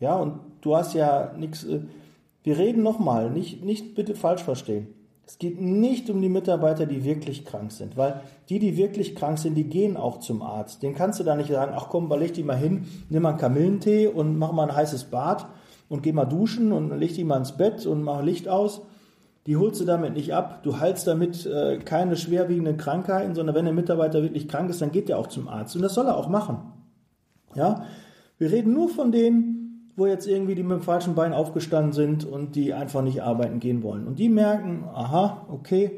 Ja, 0.00 0.16
und 0.16 0.40
du 0.60 0.76
hast 0.76 0.94
ja 0.94 1.32
nichts. 1.36 1.64
Äh, 1.64 1.80
wir 2.42 2.58
reden 2.58 2.82
nochmal, 2.82 3.30
nicht, 3.30 3.64
nicht 3.64 3.94
bitte 3.94 4.14
falsch 4.14 4.42
verstehen. 4.42 4.88
Es 5.26 5.38
geht 5.38 5.58
nicht 5.58 6.10
um 6.10 6.20
die 6.20 6.28
Mitarbeiter, 6.28 6.84
die 6.84 7.04
wirklich 7.04 7.46
krank 7.46 7.72
sind, 7.72 7.96
weil 7.96 8.20
die, 8.50 8.58
die 8.58 8.76
wirklich 8.76 9.16
krank 9.16 9.38
sind, 9.38 9.54
die 9.54 9.64
gehen 9.64 9.96
auch 9.96 10.20
zum 10.20 10.42
Arzt. 10.42 10.82
Den 10.82 10.94
kannst 10.94 11.18
du 11.18 11.24
da 11.24 11.34
nicht 11.34 11.50
sagen, 11.50 11.72
ach 11.74 11.88
komm, 11.88 12.12
leg 12.12 12.34
die 12.34 12.42
mal 12.42 12.58
hin, 12.58 12.86
nimm 13.08 13.22
mal 13.22 13.30
einen 13.30 13.38
Kamillentee 13.38 14.08
und 14.08 14.36
mach 14.36 14.52
mal 14.52 14.68
ein 14.68 14.76
heißes 14.76 15.04
Bad 15.04 15.46
und 15.88 16.02
geh 16.02 16.12
mal 16.12 16.26
duschen 16.26 16.72
und 16.72 16.98
leg 16.98 17.14
die 17.14 17.24
mal 17.24 17.38
ins 17.38 17.56
Bett 17.56 17.86
und 17.86 18.02
mach 18.02 18.22
Licht 18.22 18.48
aus. 18.48 18.82
Die 19.46 19.56
holst 19.56 19.80
du 19.80 19.84
damit 19.84 20.14
nicht 20.14 20.32
ab. 20.32 20.62
Du 20.62 20.80
heilst 20.80 21.06
damit 21.06 21.44
äh, 21.44 21.78
keine 21.78 22.16
schwerwiegenden 22.16 22.78
Krankheiten, 22.78 23.34
sondern 23.34 23.54
wenn 23.54 23.66
der 23.66 23.74
Mitarbeiter 23.74 24.22
wirklich 24.22 24.48
krank 24.48 24.70
ist, 24.70 24.80
dann 24.80 24.90
geht 24.90 25.10
er 25.10 25.18
auch 25.18 25.26
zum 25.26 25.48
Arzt. 25.48 25.76
Und 25.76 25.82
das 25.82 25.94
soll 25.94 26.06
er 26.06 26.16
auch 26.16 26.28
machen. 26.28 26.58
Ja? 27.54 27.84
Wir 28.38 28.50
reden 28.50 28.72
nur 28.72 28.88
von 28.88 29.12
denen, 29.12 29.90
wo 29.96 30.06
jetzt 30.06 30.26
irgendwie 30.26 30.54
die 30.54 30.62
mit 30.62 30.78
dem 30.78 30.82
falschen 30.82 31.14
Bein 31.14 31.34
aufgestanden 31.34 31.92
sind 31.92 32.24
und 32.24 32.56
die 32.56 32.72
einfach 32.72 33.02
nicht 33.02 33.22
arbeiten 33.22 33.60
gehen 33.60 33.82
wollen. 33.82 34.06
Und 34.06 34.18
die 34.18 34.30
merken, 34.30 34.84
aha, 34.92 35.46
okay, 35.50 35.92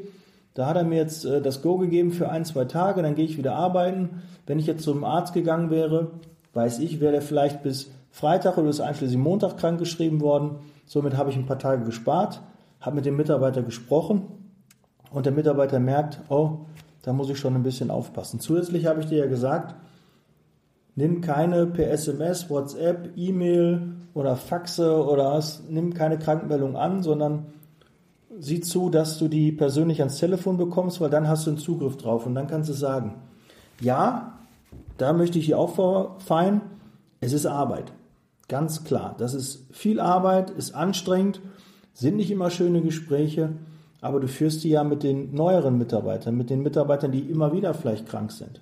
da 0.53 0.67
hat 0.67 0.75
er 0.75 0.83
mir 0.83 0.97
jetzt 0.97 1.23
äh, 1.23 1.41
das 1.41 1.61
Go 1.61 1.77
gegeben 1.77 2.11
für 2.11 2.29
ein, 2.29 2.43
zwei 2.43 2.65
Tage, 2.65 3.01
dann 3.01 3.15
gehe 3.15 3.25
ich 3.25 3.37
wieder 3.37 3.55
arbeiten. 3.55 4.21
Wenn 4.45 4.59
ich 4.59 4.67
jetzt 4.67 4.83
zum 4.83 5.05
Arzt 5.05 5.33
gegangen 5.33 5.69
wäre, 5.69 6.11
weiß 6.53 6.79
ich, 6.79 6.99
wäre 6.99 7.13
der 7.13 7.21
vielleicht 7.21 7.63
bis 7.63 7.91
Freitag 8.11 8.57
oder 8.57 8.67
bis 8.67 8.81
einschließlich 8.81 9.17
Montag 9.17 9.57
krank 9.57 9.79
geschrieben 9.79 10.19
worden. 10.19 10.57
Somit 10.85 11.15
habe 11.15 11.29
ich 11.29 11.37
ein 11.37 11.45
paar 11.45 11.59
Tage 11.59 11.85
gespart 11.85 12.41
habe 12.79 12.95
mit 12.95 13.05
dem 13.05 13.17
Mitarbeiter 13.17 13.63
gesprochen 13.63 14.23
und 15.11 15.25
der 15.25 15.33
Mitarbeiter 15.33 15.79
merkt, 15.79 16.19
oh, 16.29 16.59
da 17.01 17.13
muss 17.13 17.29
ich 17.29 17.39
schon 17.39 17.55
ein 17.55 17.63
bisschen 17.63 17.89
aufpassen. 17.91 18.39
Zusätzlich 18.39 18.85
habe 18.85 18.99
ich 18.99 19.07
dir 19.07 19.19
ja 19.19 19.25
gesagt, 19.27 19.75
nimm 20.95 21.21
keine 21.21 21.65
per 21.65 21.89
SMS, 21.91 22.49
WhatsApp, 22.49 23.11
E-Mail 23.15 23.93
oder 24.13 24.35
Faxe 24.35 25.05
oder 25.05 25.31
was, 25.31 25.63
nimm 25.69 25.93
keine 25.93 26.17
Krankmeldung 26.17 26.75
an, 26.75 27.03
sondern 27.03 27.45
sieh 28.39 28.61
zu, 28.61 28.89
dass 28.89 29.17
du 29.17 29.27
die 29.27 29.51
persönlich 29.51 29.99
ans 30.01 30.17
Telefon 30.17 30.57
bekommst, 30.57 30.99
weil 31.01 31.09
dann 31.09 31.27
hast 31.27 31.45
du 31.45 31.51
einen 31.51 31.59
Zugriff 31.59 31.97
drauf 31.97 32.25
und 32.25 32.35
dann 32.35 32.47
kannst 32.47 32.69
du 32.69 32.73
sagen, 32.73 33.15
ja, 33.79 34.39
da 34.97 35.13
möchte 35.13 35.39
ich 35.39 35.45
hier 35.45 35.59
auch 35.59 35.75
vorfein, 35.75 36.61
es 37.19 37.33
ist 37.33 37.45
Arbeit. 37.45 37.91
Ganz 38.47 38.83
klar. 38.83 39.15
Das 39.17 39.33
ist 39.33 39.65
viel 39.71 39.99
Arbeit, 39.99 40.49
ist 40.51 40.73
anstrengend 40.73 41.41
sind 41.97 42.17
nicht 42.17 42.29
immer 42.29 42.51
schöne 42.51 42.81
Gespräche, 42.81 43.53
aber 44.01 44.19
du 44.19 44.27
führst 44.27 44.63
die 44.63 44.69
ja 44.69 44.83
mit 44.83 45.01
den 45.01 45.33
neueren 45.33 45.79
Mitarbeitern, 45.79 46.37
mit 46.37 46.51
den 46.51 46.61
Mitarbeitern, 46.61 47.11
die 47.11 47.21
immer 47.21 47.53
wieder 47.53 47.73
vielleicht 47.73 48.07
krank 48.07 48.31
sind. 48.31 48.61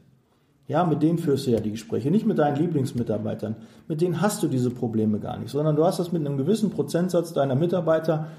Ja, 0.68 0.86
mit 0.86 1.04
denen 1.04 1.20
führst 1.20 1.46
du 1.46 1.52
ja 1.52 1.60
die 1.60 1.72
Gespräche, 1.72 2.10
nicht 2.10 2.26
mit 2.26 2.40
deinen 2.40 2.56
Lieblingsmitarbeitern. 2.56 3.58
Mit 3.90 4.00
denen 4.00 4.22
hast 4.22 4.42
du 4.42 4.48
diese 4.48 4.72
Probleme 4.72 5.20
gar 5.20 5.38
nicht, 5.38 5.52
sondern 5.52 5.76
du 5.76 5.84
hast 5.84 6.00
das 6.00 6.14
mit 6.14 6.26
einem 6.26 6.38
gewissen 6.38 6.70
Prozentsatz 6.70 7.34
deiner 7.34 7.56
Mitarbeiter, 7.56 8.30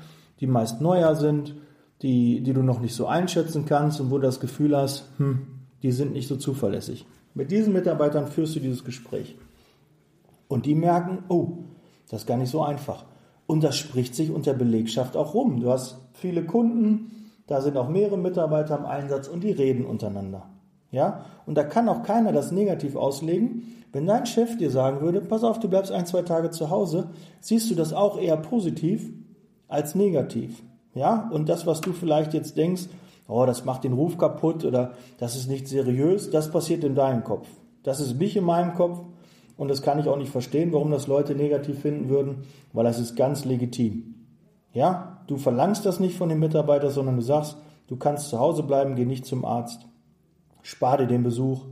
die 0.40 0.46
meist 0.46 0.80
neuer 0.80 1.14
sind, 1.14 1.54
die, 2.00 2.40
die 2.40 2.54
du 2.54 2.62
noch 2.62 2.80
nicht 2.80 2.94
so 2.94 3.06
einschätzen 3.06 3.66
kannst 3.66 4.00
und 4.00 4.10
wo 4.10 4.16
du 4.16 4.22
das 4.22 4.40
Gefühl 4.40 4.74
hast, 4.76 5.04
hm, 5.18 5.46
die 5.82 5.92
sind 5.92 6.14
nicht 6.14 6.26
so 6.26 6.36
zuverlässig. 6.36 7.04
Mit 7.34 7.50
diesen 7.50 7.74
Mitarbeitern 7.74 8.26
führst 8.26 8.56
du 8.56 8.60
dieses 8.60 8.82
Gespräch. 8.82 9.36
Und 10.48 10.64
die 10.64 10.74
merken, 10.74 11.18
oh, 11.28 11.58
das 12.08 12.22
ist 12.22 12.26
gar 12.26 12.38
nicht 12.38 12.50
so 12.50 12.62
einfach. 12.62 13.04
Und 13.46 13.62
das 13.62 13.76
spricht 13.76 14.14
sich 14.14 14.30
unter 14.30 14.54
Belegschaft 14.54 15.16
auch 15.16 15.34
rum. 15.34 15.60
Du 15.60 15.70
hast 15.70 15.98
viele 16.14 16.44
Kunden, 16.44 17.32
da 17.46 17.60
sind 17.60 17.76
auch 17.76 17.88
mehrere 17.88 18.18
Mitarbeiter 18.18 18.76
im 18.76 18.86
Einsatz 18.86 19.28
und 19.28 19.44
die 19.44 19.52
reden 19.52 19.84
untereinander. 19.84 20.48
Ja? 20.90 21.24
Und 21.46 21.56
da 21.56 21.64
kann 21.64 21.88
auch 21.88 22.02
keiner 22.02 22.32
das 22.32 22.50
negativ 22.50 22.96
auslegen. 22.96 23.84
Wenn 23.92 24.06
dein 24.06 24.26
Chef 24.26 24.56
dir 24.58 24.70
sagen 24.70 25.00
würde, 25.00 25.20
pass 25.20 25.44
auf, 25.44 25.60
du 25.60 25.68
bleibst 25.68 25.92
ein, 25.92 26.06
zwei 26.06 26.22
Tage 26.22 26.50
zu 26.50 26.70
Hause, 26.70 27.10
siehst 27.40 27.70
du 27.70 27.74
das 27.74 27.92
auch 27.92 28.18
eher 28.18 28.36
positiv 28.36 29.10
als 29.68 29.94
negativ. 29.94 30.62
Ja? 30.94 31.30
Und 31.32 31.48
das, 31.48 31.66
was 31.66 31.80
du 31.80 31.92
vielleicht 31.92 32.34
jetzt 32.34 32.56
denkst, 32.56 32.88
oh, 33.28 33.46
das 33.46 33.64
macht 33.64 33.84
den 33.84 33.92
Ruf 33.92 34.18
kaputt 34.18 34.64
oder 34.64 34.92
das 35.18 35.36
ist 35.36 35.48
nicht 35.48 35.68
seriös, 35.68 36.30
das 36.30 36.50
passiert 36.50 36.82
in 36.84 36.94
deinem 36.94 37.22
Kopf. 37.24 37.48
Das 37.84 38.00
ist 38.00 38.18
mich 38.18 38.36
in 38.36 38.44
meinem 38.44 38.74
Kopf 38.74 39.00
und 39.56 39.68
das 39.68 39.82
kann 39.82 39.98
ich 39.98 40.08
auch 40.08 40.18
nicht 40.18 40.30
verstehen, 40.30 40.72
warum 40.72 40.90
das 40.90 41.06
Leute 41.06 41.34
negativ 41.34 41.80
finden 41.80 42.08
würden, 42.08 42.44
weil 42.72 42.84
das 42.84 42.98
ist 42.98 43.16
ganz 43.16 43.44
legitim. 43.44 44.14
Ja, 44.72 45.22
du 45.26 45.38
verlangst 45.38 45.86
das 45.86 46.00
nicht 46.00 46.16
von 46.16 46.28
dem 46.28 46.38
Mitarbeiter, 46.38 46.90
sondern 46.90 47.16
du 47.16 47.22
sagst, 47.22 47.56
du 47.88 47.96
kannst 47.96 48.28
zu 48.28 48.38
Hause 48.38 48.62
bleiben, 48.62 48.94
geh 48.94 49.06
nicht 49.06 49.24
zum 49.24 49.44
Arzt. 49.44 49.86
Spar 50.62 50.98
dir 50.98 51.06
den 51.06 51.22
Besuch. 51.22 51.64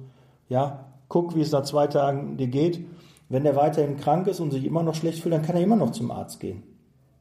Ja, 0.49 0.87
guck, 1.09 1.35
wie 1.37 1.43
es 1.43 1.53
nach 1.53 1.65
zwei 1.65 1.87
Tagen 1.87 2.37
dir 2.37 2.47
geht. 2.47 2.87
Wenn 3.29 3.45
der 3.45 3.57
weiterhin 3.57 3.97
krank 3.97 4.27
ist 4.27 4.41
und 4.41 4.53
sich 4.53 4.65
immer 4.65 4.83
noch 4.83 4.95
schlecht 4.95 5.21
fühlt, 5.21 5.35
dann 5.35 5.43
kann 5.43 5.57
er 5.57 5.63
immer 5.63 5.77
noch 5.77 5.91
zum 5.91 6.11
Arzt 6.11 6.41
gehen. 6.41 6.63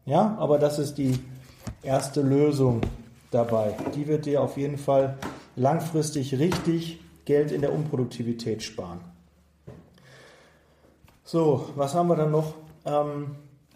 Ja, 0.05 0.36
aber 0.38 0.60
das 0.60 0.79
ist 0.79 0.98
die 0.98 1.17
erste 1.82 2.22
Lösung 2.22 2.82
dabei. 3.32 3.75
Die 3.96 4.08
wird 4.08 4.25
dir 4.25 4.41
auf 4.41 4.58
jeden 4.58 4.77
Fall 4.77 5.17
langfristig 5.55 6.38
richtig 6.39 7.00
Geld 7.25 7.51
in 7.51 7.62
der 7.62 7.74
Unproduktivität 7.74 8.63
sparen. 8.63 9.00
So, 11.24 11.70
was 11.75 11.96
haben 11.96 12.10
wir 12.10 12.18
dann 12.18 12.32
noch? 12.32 12.53
Ähm, 12.86 13.36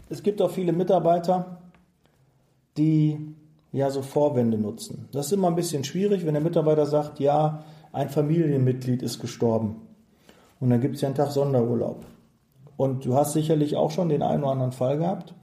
es 0.09 0.21
gibt 0.21 0.41
auch 0.41 0.51
viele 0.51 0.73
Mitarbeiter, 0.73 1.61
die 2.75 3.35
ja 3.71 3.89
so 3.89 4.01
Vorwände 4.01 4.57
nutzen. 4.57 5.07
Das 5.11 5.27
ist 5.27 5.31
immer 5.31 5.47
ein 5.47 5.55
bisschen 5.55 5.83
schwierig, 5.83 6.25
wenn 6.25 6.33
der 6.33 6.43
Mitarbeiter 6.43 6.85
sagt, 6.85 7.19
ja, 7.19 7.63
ein 7.93 8.09
Familienmitglied 8.09 9.01
ist 9.01 9.19
gestorben. 9.19 9.81
Und 10.59 10.69
dann 10.69 10.81
gibt 10.81 10.95
es 10.95 11.01
ja 11.01 11.07
einen 11.07 11.15
Tag 11.15 11.31
Sonderurlaub. 11.31 12.03
Und 12.75 13.05
du 13.05 13.15
hast 13.15 13.33
sicherlich 13.33 13.75
auch 13.75 13.91
schon 13.91 14.09
den 14.09 14.21
einen 14.21 14.43
oder 14.43 14.51
anderen 14.51 14.71
Fall 14.71 14.97
gehabt, 14.97 15.33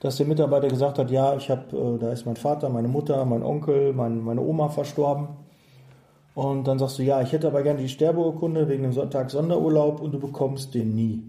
dass 0.00 0.16
der 0.16 0.26
Mitarbeiter 0.26 0.68
gesagt 0.68 0.98
hat, 0.98 1.10
ja, 1.10 1.36
ich 1.36 1.50
habe, 1.50 1.76
äh, 1.76 1.98
da 1.98 2.10
ist 2.10 2.26
mein 2.26 2.36
Vater, 2.36 2.68
meine 2.68 2.88
Mutter, 2.88 3.24
mein 3.24 3.42
Onkel, 3.42 3.92
mein, 3.92 4.20
meine 4.22 4.42
Oma 4.42 4.68
verstorben. 4.68 5.28
Und 6.36 6.68
dann 6.68 6.78
sagst 6.78 6.98
du, 6.98 7.02
ja, 7.02 7.22
ich 7.22 7.32
hätte 7.32 7.46
aber 7.46 7.62
gerne 7.62 7.80
die 7.80 7.88
Sterbeurkunde 7.88 8.68
wegen 8.68 8.82
dem 8.82 8.92
Sonntag 8.92 9.30
Sonderurlaub 9.30 10.02
und 10.02 10.12
du 10.12 10.20
bekommst 10.20 10.74
den 10.74 10.94
nie. 10.94 11.22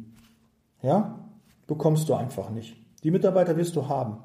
Ja? 0.82 1.30
Bekommst 1.66 2.10
du 2.10 2.14
einfach 2.14 2.50
nicht. 2.50 2.76
Die 3.06 3.12
Mitarbeiter 3.12 3.56
wirst 3.56 3.78
du 3.78 3.88
haben. 3.88 4.18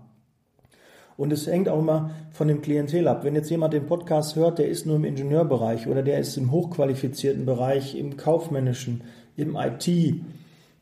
Und 1.16 1.32
es 1.32 1.46
hängt 1.46 1.68
auch 1.68 1.78
immer 1.78 2.10
von 2.32 2.48
dem 2.48 2.62
Klientel 2.62 3.06
ab. 3.06 3.22
Wenn 3.22 3.36
jetzt 3.36 3.48
jemand 3.48 3.74
den 3.74 3.86
Podcast 3.86 4.34
hört, 4.34 4.58
der 4.58 4.68
ist 4.68 4.84
nur 4.84 4.96
im 4.96 5.04
Ingenieurbereich 5.04 5.86
oder 5.86 6.02
der 6.02 6.18
ist 6.18 6.36
im 6.36 6.50
hochqualifizierten 6.50 7.46
Bereich, 7.46 7.94
im 7.94 8.16
kaufmännischen, 8.16 9.04
im 9.36 9.54
IT, 9.54 9.86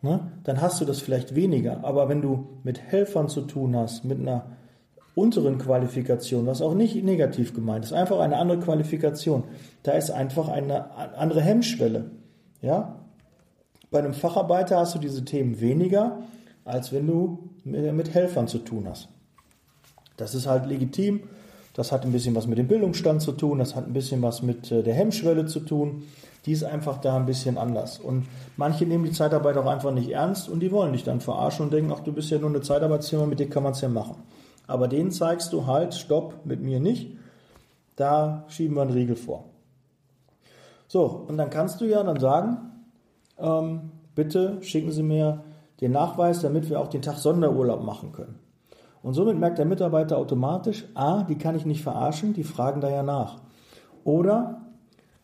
ne, 0.01 0.33
dann 0.45 0.63
hast 0.63 0.81
du 0.81 0.87
das 0.87 1.01
vielleicht 1.01 1.35
weniger. 1.35 1.85
Aber 1.85 2.09
wenn 2.09 2.23
du 2.23 2.49
mit 2.63 2.81
Helfern 2.81 3.29
zu 3.29 3.43
tun 3.43 3.77
hast, 3.77 4.07
mit 4.07 4.19
einer 4.19 4.47
unteren 5.21 5.59
Qualifikation, 5.59 6.47
was 6.47 6.63
auch 6.63 6.75
nicht 6.75 7.03
negativ 7.05 7.55
gemeint 7.55 7.85
ist, 7.85 7.93
einfach 7.93 8.19
eine 8.21 8.37
andere 8.37 8.59
Qualifikation. 8.59 9.45
Da 9.83 9.93
ist 9.93 10.11
einfach 10.11 10.49
eine 10.49 10.91
andere 11.17 11.43
Hemmschwelle. 11.43 12.11
Ja? 12.63 12.97
Bei 13.91 13.99
einem 13.99 14.15
Facharbeiter 14.15 14.79
hast 14.79 14.95
du 14.95 14.99
diese 14.99 15.25
Themen 15.25 15.61
weniger, 15.61 16.19
als 16.65 16.93
wenn 16.93 17.07
du 17.07 17.51
mit 17.65 18.15
Helfern 18.15 18.49
zu 18.49 18.59
tun 18.59 18.87
hast. 18.89 19.09
Das 20.17 20.35
ist 20.35 20.47
halt 20.47 20.67
legitim. 20.67 21.21
Das 21.75 21.93
hat 21.93 22.05
ein 22.05 22.13
bisschen 22.13 22.35
was 22.35 22.47
mit 22.47 22.59
dem 22.59 22.67
Bildungsstand 22.67 23.23
zu 23.23 23.33
tun. 23.33 23.59
Das 23.59 23.77
hat 23.77 23.87
ein 23.87 23.93
bisschen 23.93 24.23
was 24.23 24.43
mit 24.43 24.71
äh, 24.73 24.83
der 24.83 24.95
Hemmschwelle 24.95 25.47
zu 25.47 25.61
tun. 25.61 26.03
Die 26.45 26.53
ist 26.53 26.65
einfach 26.65 27.01
da 27.01 27.17
ein 27.17 27.27
bisschen 27.27 27.57
anders. 27.59 27.99
Und 27.99 28.27
manche 28.57 28.87
nehmen 28.87 29.05
die 29.05 29.13
Zeitarbeit 29.13 29.57
auch 29.57 29.67
einfach 29.67 29.93
nicht 29.93 30.11
ernst 30.11 30.49
und 30.49 30.61
die 30.61 30.73
wollen 30.73 30.93
dich 30.93 31.05
dann 31.05 31.21
verarschen 31.21 31.67
und 31.67 31.73
denken, 31.73 31.93
ach, 31.95 32.01
du 32.01 32.13
bist 32.13 32.31
ja 32.31 32.39
nur 32.39 32.49
eine 32.49 32.61
Zeitarbeitsfirma, 32.61 33.27
mit 33.27 33.39
dir 33.39 33.49
kann 33.49 33.63
man 33.63 33.73
es 33.73 33.83
ja 33.83 33.89
machen 33.89 34.17
aber 34.71 34.89
denen 34.89 35.11
zeigst 35.11 35.53
du 35.53 35.67
halt, 35.67 35.95
stopp, 35.95 36.45
mit 36.45 36.61
mir 36.61 36.81
nicht. 36.81 37.17
Da 37.97 38.45
schieben 38.49 38.77
wir 38.77 38.83
einen 38.83 38.93
Riegel 38.93 39.17
vor. 39.17 39.45
So, 40.89 41.25
und 41.29 41.37
dann 41.37 41.51
kannst 41.51 41.81
du 41.81 41.85
ja 41.85 42.03
dann 42.03 42.19
sagen, 42.19 42.59
ähm, 43.39 43.93
bitte 44.15 44.63
schicken 44.63 44.91
Sie 44.91 45.03
mir 45.03 45.45
den 45.81 45.93
Nachweis, 45.93 46.41
damit 46.41 46.69
wir 46.69 46.81
auch 46.81 46.89
den 46.89 47.03
Tag 47.03 47.19
Sonderurlaub 47.19 47.83
machen 47.83 48.13
können. 48.13 48.39
Und 49.03 49.15
somit 49.15 49.39
merkt 49.39 49.59
der 49.59 49.67
Mitarbeiter 49.67 50.19
automatisch, 50.19 50.85
ah, 50.95 51.23
die 51.23 51.39
kann 51.39 51.55
ich 51.55 51.65
nicht 51.65 51.83
verarschen, 51.83 52.35
die 52.35 52.45
fragen 52.45 52.81
da 52.81 52.91
ja 52.91 53.03
nach. 53.03 53.39
Oder 54.05 54.63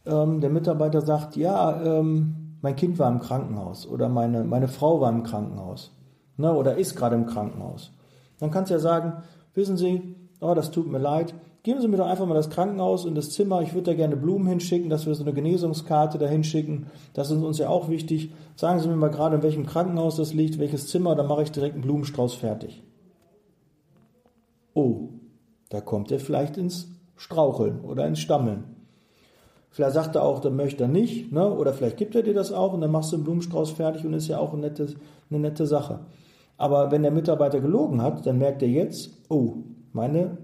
ähm, 0.06 0.40
der 0.40 0.50
Mitarbeiter 0.50 1.00
sagt, 1.02 1.36
ja, 1.36 1.82
ähm, 1.82 2.56
mein 2.62 2.76
Kind 2.76 2.98
war 2.98 3.10
im 3.10 3.20
Krankenhaus 3.20 3.86
oder 3.86 4.08
meine, 4.08 4.44
meine 4.44 4.68
Frau 4.68 5.00
war 5.00 5.10
im 5.10 5.22
Krankenhaus 5.22 5.92
ne, 6.36 6.52
oder 6.52 6.76
ist 6.76 6.96
gerade 6.96 7.16
im 7.16 7.26
Krankenhaus. 7.26 7.92
Dann 8.38 8.50
kannst 8.50 8.70
du 8.70 8.74
ja 8.74 8.80
sagen, 8.80 9.22
wissen 9.56 9.76
Sie, 9.76 10.14
oh, 10.40 10.54
das 10.54 10.70
tut 10.70 10.86
mir 10.86 10.98
leid, 10.98 11.34
geben 11.62 11.80
Sie 11.80 11.88
mir 11.88 11.96
doch 11.96 12.06
einfach 12.06 12.26
mal 12.26 12.34
das 12.34 12.50
Krankenhaus 12.50 13.04
und 13.04 13.16
das 13.16 13.30
Zimmer, 13.30 13.62
ich 13.62 13.74
würde 13.74 13.90
da 13.90 13.94
gerne 13.94 14.16
Blumen 14.16 14.46
hinschicken, 14.46 14.88
dass 14.88 15.06
wir 15.06 15.14
so 15.14 15.24
eine 15.24 15.32
Genesungskarte 15.32 16.18
da 16.18 16.26
hinschicken, 16.26 16.86
das 17.14 17.30
ist 17.30 17.42
uns 17.42 17.58
ja 17.58 17.68
auch 17.68 17.88
wichtig. 17.88 18.30
Sagen 18.54 18.78
Sie 18.78 18.88
mir 18.88 18.96
mal 18.96 19.10
gerade, 19.10 19.36
in 19.36 19.42
welchem 19.42 19.66
Krankenhaus 19.66 20.16
das 20.16 20.32
liegt, 20.32 20.58
welches 20.58 20.86
Zimmer, 20.86 21.16
dann 21.16 21.26
mache 21.26 21.42
ich 21.42 21.50
direkt 21.50 21.74
einen 21.74 21.82
Blumenstrauß 21.82 22.34
fertig. 22.34 22.84
Oh, 24.74 25.08
da 25.70 25.80
kommt 25.80 26.12
er 26.12 26.20
vielleicht 26.20 26.56
ins 26.56 26.88
Straucheln 27.16 27.80
oder 27.80 28.06
ins 28.06 28.20
Stammeln. 28.20 28.76
Vielleicht 29.70 29.94
sagt 29.94 30.14
er 30.14 30.22
auch, 30.22 30.40
dann 30.40 30.56
möchte 30.56 30.84
er 30.84 30.88
nicht, 30.88 31.32
ne? 31.32 31.50
oder 31.50 31.74
vielleicht 31.74 31.96
gibt 31.96 32.14
er 32.14 32.22
dir 32.22 32.32
das 32.32 32.52
auch 32.52 32.72
und 32.72 32.80
dann 32.80 32.90
machst 32.90 33.12
du 33.12 33.16
einen 33.16 33.24
Blumenstrauß 33.24 33.72
fertig 33.72 34.04
und 34.04 34.14
ist 34.14 34.28
ja 34.28 34.38
auch 34.38 34.52
eine 34.52 34.62
nette, 34.62 34.94
eine 35.30 35.40
nette 35.40 35.66
Sache. 35.66 36.00
Aber 36.56 36.90
wenn 36.90 37.02
der 37.02 37.10
Mitarbeiter 37.10 37.60
gelogen 37.60 38.02
hat, 38.02 38.26
dann 38.26 38.38
merkt 38.38 38.62
er 38.62 38.68
jetzt, 38.68 39.10
oh, 39.28 39.54
meine, 39.92 40.38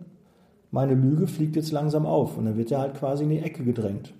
meine 0.71 0.95
Lüge 0.95 1.27
fliegt 1.27 1.57
jetzt 1.57 1.73
langsam 1.73 2.07
auf 2.07 2.37
und 2.37 2.45
dann 2.45 2.57
wird 2.57 2.71
er 2.71 2.81
halt 2.81 2.95
quasi 2.95 3.25
in 3.25 3.31
die 3.31 3.39
Ecke 3.39 3.65
gedrängt. 3.65 4.13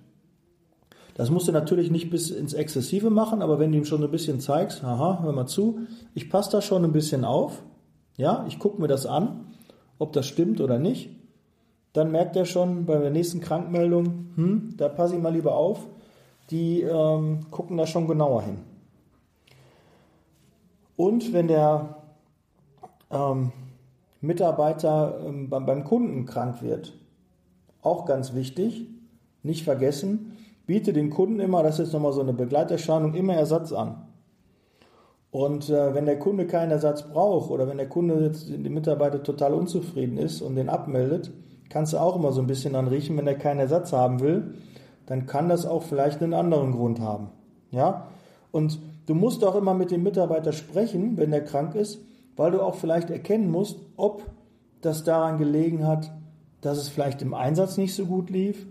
Das 1.15 1.29
musst 1.29 1.47
du 1.47 1.51
natürlich 1.51 1.91
nicht 1.91 2.09
bis 2.09 2.31
ins 2.31 2.53
Exzessive 2.53 3.11
machen, 3.11 3.43
aber 3.43 3.59
wenn 3.59 3.71
du 3.71 3.77
ihm 3.77 3.85
schon 3.85 3.99
so 3.99 4.05
ein 4.05 4.11
bisschen 4.11 4.39
zeigst, 4.39 4.83
aha, 4.83 5.19
hör 5.21 5.31
mal 5.31 5.45
zu, 5.45 5.79
ich 6.15 6.29
passe 6.29 6.51
da 6.51 6.61
schon 6.61 6.83
ein 6.83 6.91
bisschen 6.91 7.23
auf, 7.23 7.61
ja, 8.17 8.45
ich 8.47 8.57
gucke 8.57 8.81
mir 8.81 8.87
das 8.87 9.05
an, 9.05 9.53
ob 9.99 10.13
das 10.13 10.25
stimmt 10.25 10.59
oder 10.59 10.79
nicht, 10.79 11.11
dann 11.93 12.11
merkt 12.11 12.35
er 12.35 12.45
schon 12.45 12.85
bei 12.85 12.97
der 12.97 13.11
nächsten 13.11 13.41
Krankmeldung, 13.41 14.31
hm, 14.35 14.73
da 14.77 14.89
passe 14.89 15.15
ich 15.15 15.21
mal 15.21 15.33
lieber 15.33 15.55
auf, 15.55 15.87
die 16.49 16.81
ähm, 16.81 17.41
gucken 17.51 17.77
da 17.77 17.85
schon 17.85 18.07
genauer 18.07 18.41
hin. 18.41 18.57
Und 20.95 21.33
wenn 21.33 21.47
der 21.47 21.97
ähm, 23.11 23.51
Mitarbeiter 24.21 25.19
ähm, 25.25 25.49
beim, 25.49 25.65
beim 25.65 25.83
Kunden 25.83 26.25
krank 26.25 26.61
wird, 26.61 26.93
auch 27.81 28.05
ganz 28.05 28.33
wichtig, 28.33 28.87
nicht 29.41 29.63
vergessen, 29.63 30.37
biete 30.65 30.93
den 30.93 31.09
Kunden 31.09 31.39
immer, 31.39 31.63
das 31.63 31.75
ist 31.75 31.85
jetzt 31.85 31.93
nochmal 31.93 32.13
so 32.13 32.21
eine 32.21 32.33
Begleiterscheinung, 32.33 33.13
immer 33.13 33.33
Ersatz 33.33 33.73
an. 33.73 34.07
Und 35.31 35.69
äh, 35.69 35.95
wenn 35.95 36.05
der 36.05 36.19
Kunde 36.19 36.45
keinen 36.45 36.71
Ersatz 36.71 37.09
braucht 37.09 37.49
oder 37.49 37.67
wenn 37.67 37.77
der 37.77 37.89
Kunde 37.89 38.23
jetzt 38.23 38.49
die 38.49 38.69
Mitarbeiter 38.69 39.23
total 39.23 39.55
unzufrieden 39.55 40.17
ist 40.17 40.41
und 40.41 40.55
den 40.55 40.69
abmeldet, 40.69 41.31
kannst 41.69 41.93
du 41.93 41.97
auch 41.97 42.15
immer 42.15 42.31
so 42.31 42.39
ein 42.39 42.47
bisschen 42.47 42.75
anriechen, 42.75 43.17
wenn 43.17 43.25
er 43.25 43.33
keinen 43.33 43.59
Ersatz 43.59 43.91
haben 43.93 44.19
will, 44.19 44.53
dann 45.07 45.25
kann 45.25 45.49
das 45.49 45.65
auch 45.65 45.81
vielleicht 45.81 46.21
einen 46.21 46.35
anderen 46.35 46.71
Grund 46.71 46.99
haben. 46.99 47.29
Ja? 47.71 48.07
Und 48.53 48.79
du 49.07 49.15
musst 49.15 49.43
auch 49.43 49.55
immer 49.55 49.73
mit 49.73 49.89
dem 49.89 50.03
Mitarbeiter 50.03 50.51
sprechen, 50.51 51.17
wenn 51.17 51.33
er 51.33 51.41
krank 51.41 51.73
ist, 51.73 51.97
weil 52.35 52.51
du 52.51 52.61
auch 52.61 52.75
vielleicht 52.75 53.09
erkennen 53.09 53.49
musst, 53.49 53.79
ob 53.97 54.29
das 54.81 55.03
daran 55.03 55.39
gelegen 55.39 55.87
hat, 55.87 56.11
dass 56.61 56.77
es 56.77 56.87
vielleicht 56.87 57.23
im 57.23 57.33
Einsatz 57.33 57.77
nicht 57.77 57.95
so 57.95 58.05
gut 58.05 58.29
lief, 58.29 58.67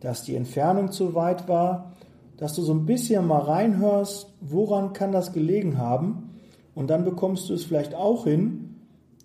dass 0.00 0.22
die 0.22 0.36
Entfernung 0.36 0.90
zu 0.90 1.14
weit 1.14 1.48
war, 1.48 1.92
dass 2.38 2.54
du 2.54 2.62
so 2.62 2.72
ein 2.72 2.86
bisschen 2.86 3.26
mal 3.26 3.42
reinhörst, 3.42 4.32
woran 4.40 4.94
kann 4.94 5.12
das 5.12 5.34
gelegen 5.34 5.76
haben. 5.76 6.30
Und 6.74 6.88
dann 6.88 7.04
bekommst 7.04 7.50
du 7.50 7.54
es 7.54 7.64
vielleicht 7.64 7.94
auch 7.94 8.24
hin, 8.24 8.76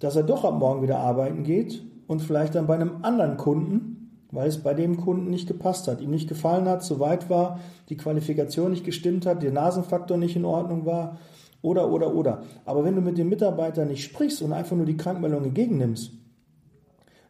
dass 0.01 0.17
er 0.17 0.23
doch 0.23 0.43
ab 0.43 0.59
morgen 0.59 0.81
wieder 0.81 0.99
arbeiten 0.99 1.43
geht 1.43 1.85
und 2.07 2.21
vielleicht 2.21 2.55
dann 2.55 2.67
bei 2.67 2.75
einem 2.75 3.03
anderen 3.03 3.37
Kunden, 3.37 3.90
weil 4.31 4.47
es 4.47 4.59
bei 4.59 4.73
dem 4.73 4.97
Kunden 4.97 5.29
nicht 5.29 5.47
gepasst 5.47 5.87
hat, 5.87 6.01
ihm 6.01 6.11
nicht 6.11 6.29
gefallen 6.29 6.67
hat, 6.67 6.83
zu 6.83 6.99
weit 6.99 7.29
war, 7.29 7.59
die 7.89 7.97
Qualifikation 7.97 8.71
nicht 8.71 8.85
gestimmt 8.85 9.25
hat, 9.25 9.43
der 9.43 9.51
Nasenfaktor 9.51 10.17
nicht 10.17 10.35
in 10.35 10.45
Ordnung 10.45 10.85
war 10.85 11.17
oder, 11.61 11.91
oder, 11.91 12.15
oder. 12.15 12.43
Aber 12.65 12.83
wenn 12.83 12.95
du 12.95 13.01
mit 13.01 13.17
dem 13.17 13.29
Mitarbeiter 13.29 13.85
nicht 13.85 14.03
sprichst 14.03 14.41
und 14.41 14.53
einfach 14.53 14.75
nur 14.75 14.85
die 14.85 14.97
Krankmeldung 14.97 15.43
entgegennimmst, 15.43 16.13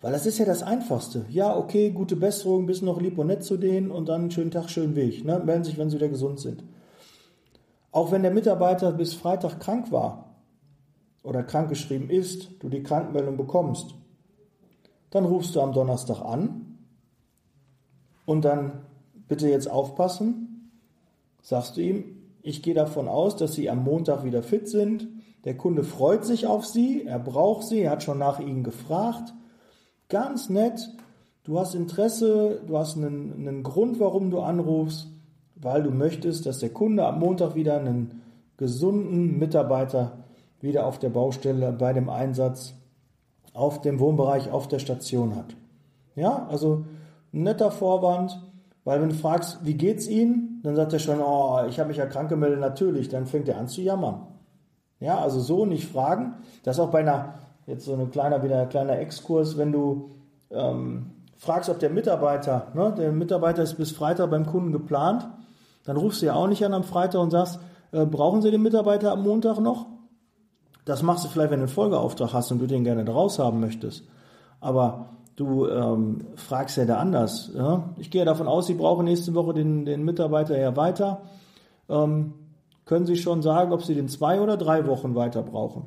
weil 0.02 0.12
das 0.12 0.26
ist 0.26 0.40
ja 0.40 0.46
das 0.46 0.64
Einfachste. 0.64 1.26
Ja, 1.30 1.56
okay, 1.56 1.92
gute 1.92 2.16
Besserung, 2.16 2.66
bist 2.66 2.82
noch 2.82 3.00
lieb 3.00 3.18
und 3.20 3.28
nett 3.28 3.44
zu 3.44 3.58
denen 3.58 3.92
und 3.92 4.10
dann 4.10 4.32
schönen 4.32 4.50
Tag, 4.50 4.70
schönen 4.70 4.96
Weg. 4.96 5.24
Ne? 5.24 5.40
Melden 5.44 5.64
sich, 5.64 5.78
wenn 5.78 5.90
sie 5.90 5.98
wieder 5.98 6.10
gesund 6.10 6.40
sind. 6.40 6.64
Auch 7.92 8.12
wenn 8.12 8.24
der 8.24 8.32
Mitarbeiter 8.32 8.92
bis 8.94 9.14
Freitag 9.14 9.60
krank 9.60 9.92
war 9.92 10.36
oder 11.24 11.44
krankgeschrieben 11.44 12.10
ist, 12.10 12.50
du 12.60 12.70
die 12.70 12.82
Krankmeldung 12.82 13.38
bekommst, 13.38 13.94
dann 15.12 15.26
rufst 15.26 15.56
du 15.56 15.62
am 15.62 15.74
Donnerstag 15.74 16.22
an 16.22 16.71
und 18.26 18.46
dann 18.46 18.82
bitte 19.28 19.50
jetzt 19.50 19.70
aufpassen, 19.70 20.72
sagst 21.42 21.78
du 21.78 21.82
ihm, 21.82 22.04
ich 22.42 22.64
gehe 22.64 22.74
davon 22.74 23.08
aus, 23.08 23.36
dass 23.36 23.54
Sie 23.54 23.70
am 23.70 23.84
Montag 23.84 24.24
wieder 24.24 24.44
fit 24.44 24.68
sind. 24.68 25.08
Der 25.46 25.56
Kunde 25.56 25.84
freut 25.84 26.26
sich 26.26 26.48
auf 26.48 26.66
Sie, 26.66 27.06
er 27.06 27.20
braucht 27.20 27.68
Sie, 27.68 27.82
er 27.82 27.92
hat 27.92 28.04
schon 28.04 28.18
nach 28.18 28.40
Ihnen 28.40 28.64
gefragt. 28.64 29.34
Ganz 30.10 30.50
nett, 30.50 30.90
du 31.44 31.60
hast 31.60 31.76
Interesse, 31.76 32.62
du 32.66 32.78
hast 32.78 32.98
einen, 32.98 33.48
einen 33.48 33.64
Grund, 33.64 34.00
warum 34.00 34.32
du 34.32 34.40
anrufst, 34.40 35.08
weil 35.56 35.84
du 35.84 35.92
möchtest, 35.92 36.46
dass 36.46 36.60
der 36.60 36.70
Kunde 36.70 37.06
am 37.06 37.20
Montag 37.20 37.56
wieder 37.56 37.80
einen 37.80 38.22
gesunden 38.58 39.40
Mitarbeiter 39.40 40.24
wieder 40.60 40.86
auf 40.86 41.00
der 41.00 41.10
Baustelle 41.10 41.72
bei 41.72 41.94
dem 41.94 42.10
Einsatz 42.10 42.76
auf 43.54 43.82
dem 43.82 44.00
Wohnbereich 44.00 44.52
auf 44.52 44.68
der 44.68 44.80
Station 44.80 45.36
hat. 45.36 45.56
Ja, 46.16 46.48
also 46.50 46.86
ein 47.34 47.44
netter 47.44 47.72
Vorwand, 47.72 48.40
weil 48.84 49.02
wenn 49.02 49.10
du 49.10 49.16
fragst, 49.16 49.60
wie 49.64 49.76
geht's 49.76 50.08
Ihnen, 50.08 50.60
dann 50.64 50.76
sagt 50.76 50.94
er 50.94 51.00
schon, 51.00 51.20
oh, 51.22 51.60
ich 51.68 51.80
habe 51.80 51.90
mich 51.90 51.98
ja 51.98 52.06
krank 52.06 52.30
gemeldet, 52.30 52.60
natürlich, 52.60 53.10
dann 53.10 53.26
fängt 53.26 53.48
er 53.48 53.58
an 53.58 53.68
zu 53.68 53.82
jammern. 53.82 54.28
Ja, 55.00 55.20
also 55.20 55.40
so 55.40 55.66
nicht 55.66 55.88
fragen. 55.88 56.36
Das 56.64 56.78
ist 56.78 56.80
auch 56.80 56.92
bei 56.92 57.00
einer, 57.00 57.36
jetzt 57.66 57.86
so 57.86 57.94
ein 57.94 58.12
kleiner, 58.12 58.44
wieder 58.44 58.62
ein 58.62 58.70
kleiner 58.70 59.00
Exkurs, 59.00 59.58
wenn 59.58 59.72
du 59.72 60.12
ähm, 60.52 61.12
fragst, 61.38 61.70
ob 61.70 61.80
der 61.80 61.90
Mitarbeiter, 61.90 62.68
ne, 62.76 62.94
der 62.96 63.12
Mitarbeiter 63.12 63.64
ist 63.64 63.76
bis 63.76 63.92
Freitag 63.92 64.30
beim 64.30 64.46
Kunden 64.46 64.72
geplant, 64.72 65.28
dann 65.86 65.98
rufst 65.98 66.22
du 66.22 66.28
ja 66.28 66.36
auch 66.36 66.48
nicht 66.48 66.64
an 66.64 66.74
am 66.74 66.84
Freitag 66.84 67.22
und 67.22 67.32
sagst, 67.32 67.60
äh, 67.92 68.06
brauchen 68.06 68.42
Sie 68.42 68.52
den 68.52 68.62
Mitarbeiter 68.62 69.12
am 69.12 69.24
Montag 69.24 69.60
noch? 69.60 69.88
Das 70.86 71.04
machst 71.04 71.26
du 71.26 71.30
vielleicht, 71.30 71.52
wenn 71.52 71.60
du 71.60 71.66
einen 71.66 71.74
Folgeauftrag 71.74 72.34
hast 72.34 72.52
und 72.52 72.60
du 72.60 72.68
den 72.68 72.84
gerne 72.84 73.06
draus 73.06 73.40
haben 73.40 73.60
möchtest. 73.60 74.04
Aber 74.60 75.10
du 75.36 75.68
ähm, 75.68 76.20
fragst 76.36 76.78
ja 76.78 76.86
da 76.86 76.98
anders. 76.98 77.52
Ja? 77.56 77.90
Ich 77.98 78.12
gehe 78.12 78.26
davon 78.26 78.48
aus, 78.48 78.68
Sie 78.68 78.74
brauchen 78.74 79.06
nächste 79.06 79.34
Woche 79.34 79.54
den, 79.54 79.86
den 79.86 80.04
Mitarbeiter 80.04 80.58
ja 80.58 80.76
weiter. 80.76 81.22
Ähm, 81.90 82.34
können 82.86 83.06
Sie 83.06 83.18
schon 83.18 83.42
sagen, 83.42 83.72
ob 83.72 83.84
Sie 83.84 83.96
den 83.96 84.08
zwei 84.08 84.42
oder 84.42 84.58
drei 84.58 84.88
Wochen 84.88 85.16
weiter 85.16 85.44
brauchen? 85.44 85.84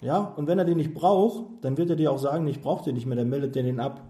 Ja, 0.00 0.32
und 0.36 0.46
wenn 0.46 0.58
er 0.58 0.64
den 0.64 0.76
nicht 0.76 0.94
braucht, 0.94 1.44
dann 1.62 1.76
wird 1.76 1.90
er 1.90 1.96
dir 1.96 2.12
auch 2.12 2.18
sagen, 2.18 2.46
ich 2.46 2.60
brauche 2.60 2.84
den 2.84 2.94
nicht 2.94 3.06
mehr, 3.06 3.16
dann 3.16 3.28
meldet 3.28 3.56
er 3.56 3.64
den 3.64 3.80
ab. 3.80 4.02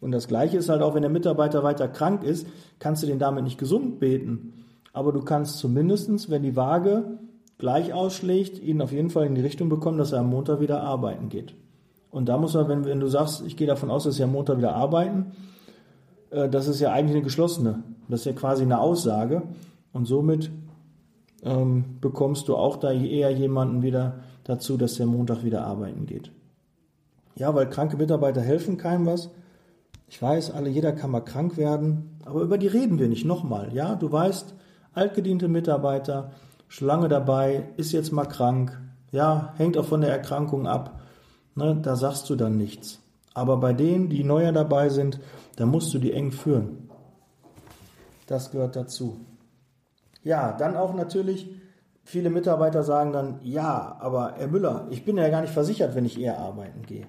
Und 0.00 0.10
das 0.10 0.26
Gleiche 0.26 0.56
ist 0.56 0.68
halt 0.68 0.82
auch, 0.82 0.94
wenn 0.94 1.02
der 1.02 1.10
Mitarbeiter 1.10 1.62
weiter 1.62 1.86
krank 1.86 2.24
ist, 2.24 2.46
kannst 2.80 3.04
du 3.04 3.06
den 3.06 3.20
damit 3.20 3.44
nicht 3.44 3.58
gesund 3.58 4.00
beten. 4.00 4.64
Aber 4.92 5.12
du 5.12 5.22
kannst 5.22 5.58
zumindestens, 5.58 6.28
wenn 6.28 6.42
die 6.42 6.56
Waage 6.56 7.18
gleich 7.58 7.92
ausschlägt, 7.92 8.58
ihn 8.60 8.82
auf 8.82 8.90
jeden 8.90 9.10
Fall 9.10 9.26
in 9.26 9.36
die 9.36 9.40
Richtung 9.40 9.68
bekommen, 9.68 9.98
dass 9.98 10.10
er 10.10 10.20
am 10.20 10.30
Montag 10.30 10.60
wieder 10.60 10.82
arbeiten 10.82 11.28
geht. 11.28 11.54
Und 12.12 12.28
da 12.28 12.36
muss 12.36 12.54
man, 12.54 12.68
wenn, 12.68 12.84
wenn 12.84 13.00
du 13.00 13.08
sagst, 13.08 13.42
ich 13.44 13.56
gehe 13.56 13.66
davon 13.66 13.90
aus, 13.90 14.04
dass 14.04 14.16
sie 14.16 14.22
am 14.22 14.32
Montag 14.32 14.58
wieder 14.58 14.74
arbeiten, 14.74 15.32
äh, 16.30 16.48
das 16.48 16.68
ist 16.68 16.78
ja 16.78 16.92
eigentlich 16.92 17.16
eine 17.16 17.24
geschlossene. 17.24 17.82
Das 18.08 18.20
ist 18.20 18.26
ja 18.26 18.32
quasi 18.32 18.62
eine 18.62 18.78
Aussage. 18.78 19.42
Und 19.94 20.04
somit 20.04 20.50
ähm, 21.42 21.96
bekommst 22.00 22.48
du 22.48 22.56
auch 22.56 22.76
da 22.76 22.92
eher 22.92 23.30
jemanden 23.30 23.82
wieder 23.82 24.20
dazu, 24.44 24.76
dass 24.76 24.94
der 24.94 25.06
Montag 25.06 25.42
wieder 25.42 25.66
arbeiten 25.66 26.04
geht. 26.06 26.30
Ja, 27.34 27.54
weil 27.54 27.68
kranke 27.70 27.96
Mitarbeiter 27.96 28.42
helfen 28.42 28.76
keinem 28.76 29.06
was. 29.06 29.30
Ich 30.06 30.20
weiß, 30.20 30.50
alle, 30.50 30.68
jeder 30.68 30.92
kann 30.92 31.10
mal 31.10 31.20
krank 31.20 31.56
werden, 31.56 32.18
aber 32.26 32.42
über 32.42 32.58
die 32.58 32.66
reden 32.66 32.98
wir 32.98 33.08
nicht 33.08 33.24
nochmal. 33.24 33.72
Ja, 33.72 33.94
du 33.94 34.12
weißt, 34.12 34.54
altgediente 34.92 35.48
Mitarbeiter, 35.48 36.32
Schlange 36.68 37.08
dabei, 37.08 37.70
ist 37.78 37.92
jetzt 37.92 38.12
mal 38.12 38.26
krank, 38.26 38.78
ja, 39.10 39.54
hängt 39.56 39.78
auch 39.78 39.86
von 39.86 40.02
der 40.02 40.10
Erkrankung 40.10 40.66
ab, 40.66 41.01
ne, 41.54 41.78
da 41.82 41.96
sagst 41.96 42.28
du 42.30 42.36
dann 42.36 42.56
nichts. 42.56 43.00
Aber 43.34 43.56
bei 43.56 43.72
denen, 43.72 44.08
die 44.08 44.24
neuer 44.24 44.52
dabei 44.52 44.88
sind, 44.88 45.20
da 45.56 45.66
musst 45.66 45.92
du 45.94 45.98
die 45.98 46.12
eng 46.12 46.32
führen. 46.32 46.90
Das 48.26 48.50
gehört 48.50 48.76
dazu. 48.76 49.20
Ja, 50.22 50.52
dann 50.52 50.76
auch 50.76 50.94
natürlich, 50.94 51.50
viele 52.04 52.30
Mitarbeiter 52.30 52.82
sagen 52.82 53.12
dann, 53.12 53.40
ja, 53.42 53.96
aber 54.00 54.34
Herr 54.36 54.48
Müller, 54.48 54.86
ich 54.90 55.04
bin 55.04 55.16
ja 55.16 55.28
gar 55.28 55.40
nicht 55.40 55.52
versichert, 55.52 55.94
wenn 55.94 56.04
ich 56.04 56.20
eher 56.20 56.38
arbeiten 56.38 56.82
gehe. 56.82 57.06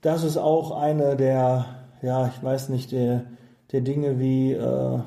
Das 0.00 0.24
ist 0.24 0.36
auch 0.36 0.70
eine 0.70 1.16
der, 1.16 1.66
ja, 2.02 2.28
ich 2.28 2.42
weiß 2.42 2.68
nicht, 2.68 2.92
der, 2.92 3.24
der 3.72 3.80
Dinge 3.80 4.18
wie, 4.18 4.52
äh, 4.52 5.00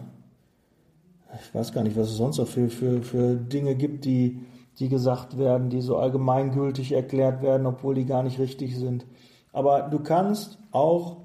ich 1.41 1.55
weiß 1.55 1.71
gar 1.71 1.83
nicht, 1.83 1.97
was 1.97 2.09
es 2.09 2.17
sonst 2.17 2.37
noch 2.37 2.47
für, 2.47 2.69
für, 2.69 3.01
für 3.01 3.35
Dinge 3.35 3.75
gibt, 3.75 4.05
die, 4.05 4.45
die 4.79 4.89
gesagt 4.89 5.37
werden, 5.37 5.69
die 5.69 5.81
so 5.81 5.97
allgemeingültig 5.97 6.93
erklärt 6.93 7.41
werden, 7.41 7.67
obwohl 7.67 7.95
die 7.95 8.05
gar 8.05 8.23
nicht 8.23 8.39
richtig 8.39 8.77
sind. 8.77 9.05
Aber 9.51 9.83
du 9.83 9.99
kannst 9.99 10.57
auch 10.71 11.17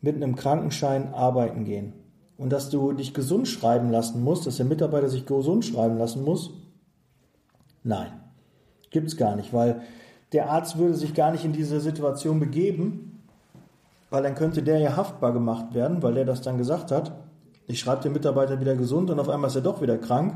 mit 0.00 0.16
einem 0.16 0.36
Krankenschein 0.36 1.12
arbeiten 1.12 1.64
gehen. 1.64 1.92
Und 2.38 2.50
dass 2.50 2.70
du 2.70 2.92
dich 2.92 3.14
gesund 3.14 3.48
schreiben 3.48 3.90
lassen 3.90 4.22
musst, 4.22 4.46
dass 4.46 4.56
der 4.56 4.66
Mitarbeiter 4.66 5.08
sich 5.08 5.26
gesund 5.26 5.64
schreiben 5.64 5.96
lassen 5.98 6.22
muss, 6.22 6.52
nein, 7.82 8.12
gibt 8.90 9.08
es 9.08 9.16
gar 9.16 9.36
nicht, 9.36 9.52
weil 9.52 9.82
der 10.32 10.50
Arzt 10.50 10.76
würde 10.76 10.94
sich 10.94 11.14
gar 11.14 11.32
nicht 11.32 11.44
in 11.44 11.52
diese 11.52 11.80
Situation 11.80 12.40
begeben, 12.40 13.22
weil 14.10 14.22
dann 14.22 14.34
könnte 14.34 14.62
der 14.62 14.78
ja 14.78 14.96
haftbar 14.96 15.32
gemacht 15.32 15.74
werden, 15.74 16.02
weil 16.02 16.14
der 16.14 16.24
das 16.24 16.42
dann 16.42 16.58
gesagt 16.58 16.90
hat. 16.90 17.12
Ich 17.66 17.80
schreibe 17.80 18.02
den 18.02 18.12
Mitarbeiter 18.12 18.60
wieder 18.60 18.76
gesund 18.76 19.10
und 19.10 19.18
auf 19.18 19.28
einmal 19.28 19.48
ist 19.48 19.56
er 19.56 19.62
doch 19.62 19.80
wieder 19.82 19.98
krank. 19.98 20.34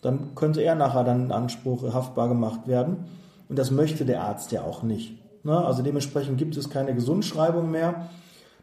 Dann 0.00 0.34
könnte 0.34 0.62
er 0.62 0.74
nachher 0.74 1.04
dann 1.04 1.26
in 1.26 1.32
Anspruch 1.32 1.82
haftbar 1.92 2.28
gemacht 2.28 2.66
werden. 2.66 3.04
Und 3.48 3.58
das 3.58 3.70
möchte 3.70 4.04
der 4.04 4.22
Arzt 4.22 4.52
ja 4.52 4.62
auch 4.62 4.82
nicht. 4.82 5.18
Ne? 5.44 5.56
Also 5.56 5.82
dementsprechend 5.82 6.38
gibt 6.38 6.56
es 6.56 6.70
keine 6.70 6.94
Gesundschreibung 6.94 7.70
mehr. 7.70 8.08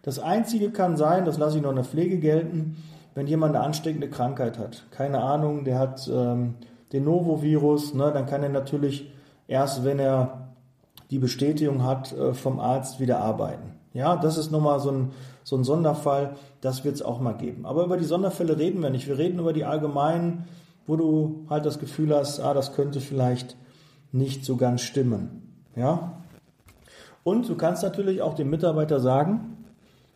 Das 0.01 0.19
Einzige 0.19 0.71
kann 0.71 0.95
sein, 0.95 1.25
das 1.25 1.37
lasse 1.37 1.57
ich 1.57 1.63
noch 1.63 1.71
in 1.71 1.75
der 1.75 1.85
Pflege 1.85 2.17
gelten, 2.19 2.77
wenn 3.13 3.27
jemand 3.27 3.55
eine 3.55 3.65
ansteckende 3.65 4.09
Krankheit 4.09 4.57
hat. 4.57 4.85
Keine 4.91 5.21
Ahnung, 5.21 5.65
der 5.65 5.79
hat 5.79 6.09
ähm, 6.11 6.55
den 6.93 7.03
Novovirus, 7.03 7.93
ne? 7.93 8.11
dann 8.13 8.25
kann 8.25 8.43
er 8.43 8.49
natürlich 8.49 9.11
erst, 9.47 9.83
wenn 9.83 9.99
er 9.99 10.49
die 11.09 11.19
Bestätigung 11.19 11.83
hat 11.83 12.13
äh, 12.13 12.33
vom 12.33 12.59
Arzt, 12.59 12.99
wieder 12.99 13.19
arbeiten. 13.19 13.73
Ja, 13.93 14.15
das 14.15 14.37
ist 14.37 14.51
nochmal 14.51 14.79
so 14.79 14.91
ein, 14.91 15.11
so 15.43 15.57
ein 15.57 15.63
Sonderfall, 15.63 16.35
das 16.61 16.83
wird 16.85 16.95
es 16.95 17.01
auch 17.01 17.19
mal 17.19 17.33
geben. 17.33 17.65
Aber 17.65 17.83
über 17.83 17.97
die 17.97 18.05
Sonderfälle 18.05 18.57
reden 18.57 18.81
wir 18.81 18.91
nicht. 18.91 19.07
Wir 19.07 19.17
reden 19.17 19.39
über 19.39 19.53
die 19.53 19.65
allgemeinen, 19.65 20.45
wo 20.87 20.95
du 20.95 21.45
halt 21.49 21.65
das 21.65 21.79
Gefühl 21.79 22.15
hast, 22.15 22.39
ah, 22.39 22.53
das 22.53 22.73
könnte 22.73 23.01
vielleicht 23.01 23.57
nicht 24.11 24.45
so 24.45 24.55
ganz 24.55 24.81
stimmen. 24.81 25.53
Ja? 25.75 26.23
Und 27.23 27.47
du 27.49 27.55
kannst 27.55 27.83
natürlich 27.83 28.21
auch 28.21 28.33
dem 28.33 28.49
Mitarbeiter 28.49 28.99
sagen, 28.99 29.57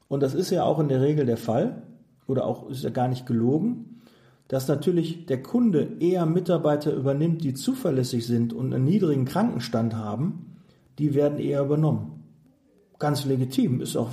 und 0.07 0.23
das 0.23 0.33
ist 0.33 0.49
ja 0.49 0.63
auch 0.63 0.79
in 0.79 0.87
der 0.87 1.01
Regel 1.01 1.25
der 1.25 1.37
Fall, 1.37 1.83
oder 2.27 2.45
auch 2.45 2.69
ist 2.69 2.83
ja 2.83 2.89
gar 2.89 3.09
nicht 3.09 3.25
gelogen, 3.25 4.01
dass 4.47 4.67
natürlich 4.67 5.25
der 5.25 5.43
Kunde 5.43 5.97
eher 5.99 6.25
Mitarbeiter 6.25 6.93
übernimmt, 6.93 7.43
die 7.43 7.53
zuverlässig 7.53 8.25
sind 8.25 8.53
und 8.53 8.73
einen 8.73 8.83
niedrigen 8.85 9.25
Krankenstand 9.25 9.95
haben, 9.95 10.57
die 10.99 11.13
werden 11.13 11.39
eher 11.39 11.63
übernommen. 11.63 12.23
Ganz 12.99 13.25
legitim, 13.25 13.81
ist 13.81 13.95
auch 13.95 14.09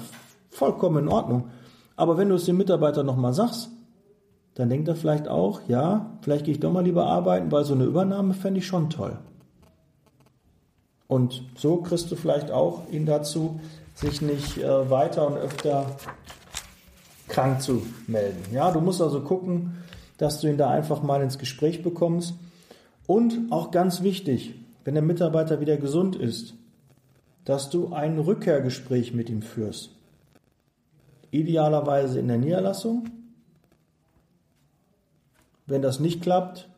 vollkommen 0.50 1.04
in 1.04 1.08
Ordnung. 1.08 1.48
Aber 1.96 2.16
wenn 2.16 2.28
du 2.28 2.36
es 2.36 2.44
dem 2.44 2.56
Mitarbeiter 2.56 3.02
nochmal 3.02 3.32
sagst, 3.32 3.70
dann 4.58 4.68
denkt 4.68 4.88
er 4.88 4.96
vielleicht 4.96 5.28
auch, 5.28 5.60
ja, 5.68 6.10
vielleicht 6.20 6.44
gehe 6.44 6.52
ich 6.52 6.58
doch 6.58 6.72
mal 6.72 6.82
lieber 6.82 7.06
arbeiten, 7.06 7.52
weil 7.52 7.64
so 7.64 7.74
eine 7.74 7.84
Übernahme 7.84 8.34
fände 8.34 8.58
ich 8.58 8.66
schon 8.66 8.90
toll. 8.90 9.16
Und 11.06 11.44
so 11.56 11.76
kriegst 11.76 12.10
du 12.10 12.16
vielleicht 12.16 12.50
auch 12.50 12.82
ihn 12.90 13.06
dazu, 13.06 13.60
sich 13.94 14.20
nicht 14.20 14.58
äh, 14.58 14.90
weiter 14.90 15.28
und 15.28 15.36
öfter 15.36 15.86
krank 17.28 17.62
zu 17.62 17.86
melden. 18.08 18.52
Ja, 18.52 18.72
du 18.72 18.80
musst 18.80 19.00
also 19.00 19.20
gucken, 19.20 19.76
dass 20.16 20.40
du 20.40 20.48
ihn 20.48 20.58
da 20.58 20.70
einfach 20.70 21.04
mal 21.04 21.22
ins 21.22 21.38
Gespräch 21.38 21.84
bekommst. 21.84 22.34
Und 23.06 23.38
auch 23.50 23.70
ganz 23.70 24.02
wichtig, 24.02 24.56
wenn 24.84 24.94
der 24.94 25.04
Mitarbeiter 25.04 25.60
wieder 25.60 25.76
gesund 25.76 26.16
ist, 26.16 26.54
dass 27.44 27.70
du 27.70 27.92
ein 27.92 28.18
Rückkehrgespräch 28.18 29.14
mit 29.14 29.30
ihm 29.30 29.42
führst. 29.42 29.90
Idealerweise 31.30 32.18
in 32.18 32.26
der 32.26 32.38
Niederlassung. 32.38 33.08
Wenn 35.68 35.82
das 35.82 36.00
nicht 36.00 36.22
klappt, 36.22 36.68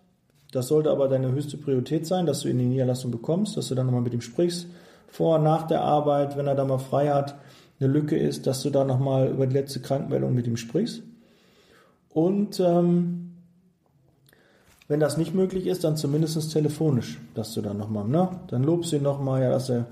das 0.53 0.69
sollte 0.69 0.91
aber 0.91 1.09
deine 1.09 1.31
höchste 1.31 1.57
Priorität 1.57 2.07
sein, 2.07 2.27
dass 2.27 2.41
du 2.41 2.49
in 2.49 2.59
die 2.59 2.67
Niederlassung 2.67 3.11
bekommst, 3.11 3.57
dass 3.57 3.69
du 3.69 3.75
dann 3.75 3.87
nochmal 3.87 4.03
mit 4.03 4.13
ihm 4.13 4.21
sprichst, 4.21 4.67
vor, 5.09 5.39
nach 5.39 5.67
der 5.67 5.83
Arbeit, 5.83 6.37
wenn 6.37 6.47
er 6.47 6.55
da 6.55 6.65
mal 6.65 6.79
frei 6.79 7.09
hat, 7.09 7.37
eine 7.81 7.89
Lücke 7.89 8.17
ist, 8.17 8.47
dass 8.47 8.63
du 8.63 8.71
da 8.71 8.85
nochmal 8.85 9.29
über 9.29 9.47
die 9.47 9.55
letzte 9.55 9.81
Krankmeldung 9.81 10.35
mit 10.35 10.47
ihm 10.47 10.57
sprichst. 10.57 11.03
Und 12.11 12.61
ähm, 12.61 13.31
wenn 14.89 15.01
das 15.01 15.17
nicht 15.17 15.35
möglich 15.35 15.67
ist, 15.67 15.85
dann 15.85 15.97
zumindest 15.97 16.53
telefonisch, 16.53 17.21
dass 17.35 17.55
du 17.55 17.63
dann 17.63 17.79
nochmal, 17.79 18.09
ne? 18.09 18.29
Dann 18.49 18.65
lobst 18.65 18.91
du 18.91 18.97
ihn 18.97 19.05
nochmal, 19.05 19.43
ja, 19.43 19.51
dass 19.51 19.71
er 19.71 19.87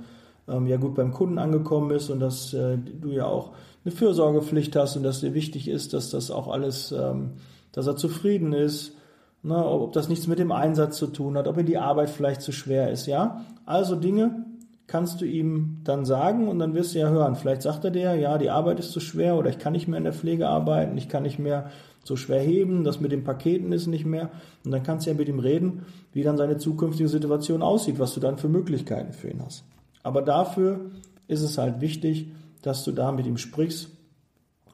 ähm, 0.49 0.67
ja 0.67 0.77
gut 0.77 0.97
beim 0.97 1.13
Kunden 1.13 1.39
angekommen 1.39 1.93
ist 1.93 2.11
und 2.11 2.19
dass 2.21 2.53
äh, 2.53 2.77
du 2.79 3.11
ja 3.11 3.27
auch 3.27 3.53
eine 3.85 3.95
Fürsorgepflicht 3.95 4.75
hast 4.75 4.97
und 4.97 5.05
dass 5.05 5.21
dir 5.21 5.35
wichtig 5.35 5.69
ist, 5.69 5.95
dass 5.95 6.11
das 6.11 6.31
auch 6.31 6.49
alles, 6.49 6.93
ähm, 6.93 7.31
dass 7.79 7.87
er 7.87 7.95
zufrieden 7.95 8.53
ist, 8.53 8.97
ne, 9.45 9.65
ob 9.65 9.93
das 9.93 10.09
nichts 10.09 10.27
mit 10.27 10.41
dem 10.41 10.51
Einsatz 10.51 10.99
zu 10.99 11.07
tun 11.07 11.39
hat, 11.39 11.47
ob 11.47 11.59
ihm 11.59 11.67
die 11.67 11.79
Arbeit 11.79 12.11
vielleicht 12.11 12.43
zu 12.43 12.51
schwer 12.51 12.91
ist, 12.91 13.07
ja. 13.07 13.45
Also 13.67 13.95
Dinge 13.95 14.47
kannst 14.89 15.21
du 15.21 15.25
ihm 15.25 15.77
dann 15.85 16.05
sagen 16.05 16.49
und 16.49 16.59
dann 16.59 16.75
wirst 16.75 16.97
du 16.97 16.99
ja 16.99 17.09
hören. 17.09 17.37
Vielleicht 17.37 17.63
sagt 17.63 17.85
er 17.85 17.93
dir, 17.93 18.17
ja, 18.17 18.37
die 18.37 18.51
Arbeit 18.51 18.81
ist 18.81 18.91
zu 18.91 18.99
schwer 18.99 19.37
oder 19.37 19.49
ich 19.49 19.61
kann 19.61 19.75
nicht 19.75 19.87
mehr 19.87 19.99
in 19.99 20.03
der 20.03 20.13
Pflege 20.13 20.49
arbeiten, 20.49 20.99
ich 20.99 21.09
kann 21.09 21.23
nicht 21.23 21.39
mehr 21.39 21.71
so 22.03 22.17
schwer 22.17 22.41
heben, 22.41 22.83
das 22.83 22.99
mit 22.99 23.13
den 23.13 23.23
Paketen 23.23 23.71
ist 23.71 23.87
nicht 23.87 24.05
mehr. 24.05 24.31
Und 24.65 24.73
dann 24.73 24.83
kannst 24.83 25.07
du 25.07 25.11
ja 25.11 25.17
mit 25.17 25.29
ihm 25.29 25.39
reden, 25.39 25.87
wie 26.13 26.25
dann 26.25 26.37
seine 26.37 26.57
zukünftige 26.57 27.09
Situation 27.09 27.63
aussieht, 27.63 28.01
was 28.01 28.13
du 28.13 28.19
dann 28.19 28.39
für 28.39 28.49
Möglichkeiten 28.49 29.13
für 29.13 29.31
ihn 29.31 29.41
hast. 29.45 29.63
Aber 30.03 30.23
dafür 30.23 30.81
ist 31.29 31.43
es 31.43 31.59
halt 31.59 31.81
wichtig, 31.81 32.33
dass 32.61 32.83
du 32.83 32.91
da 32.91 33.13
mit 33.13 33.25
ihm 33.25 33.37
sprichst 33.37 33.91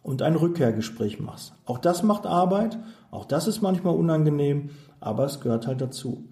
und 0.04 0.20
ein 0.22 0.36
Rückkehrgespräch 0.36 1.18
machst. 1.18 1.54
Auch 1.64 1.78
das 1.78 2.04
macht 2.04 2.26
Arbeit, 2.26 2.78
auch 3.10 3.24
das 3.24 3.48
ist 3.48 3.62
manchmal 3.62 3.96
unangenehm, 3.96 4.70
aber 5.00 5.24
es 5.24 5.40
gehört 5.40 5.66
halt 5.66 5.80
dazu. 5.80 6.28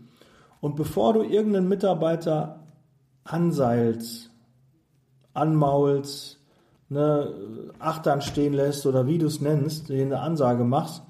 Und 0.60 0.76
bevor 0.76 1.14
du 1.14 1.22
irgendeinen 1.22 1.68
Mitarbeiter 1.68 2.60
anseilst, 3.24 4.30
anmaulst, 5.32 6.38
ne, 6.90 7.32
Achtern 7.78 8.20
stehen 8.20 8.52
lässt 8.52 8.84
oder 8.86 9.06
wie 9.06 9.18
du 9.18 9.26
es 9.26 9.40
nennst, 9.40 9.90
eine 9.90 10.20
Ansage 10.20 10.64
machst, 10.64 11.02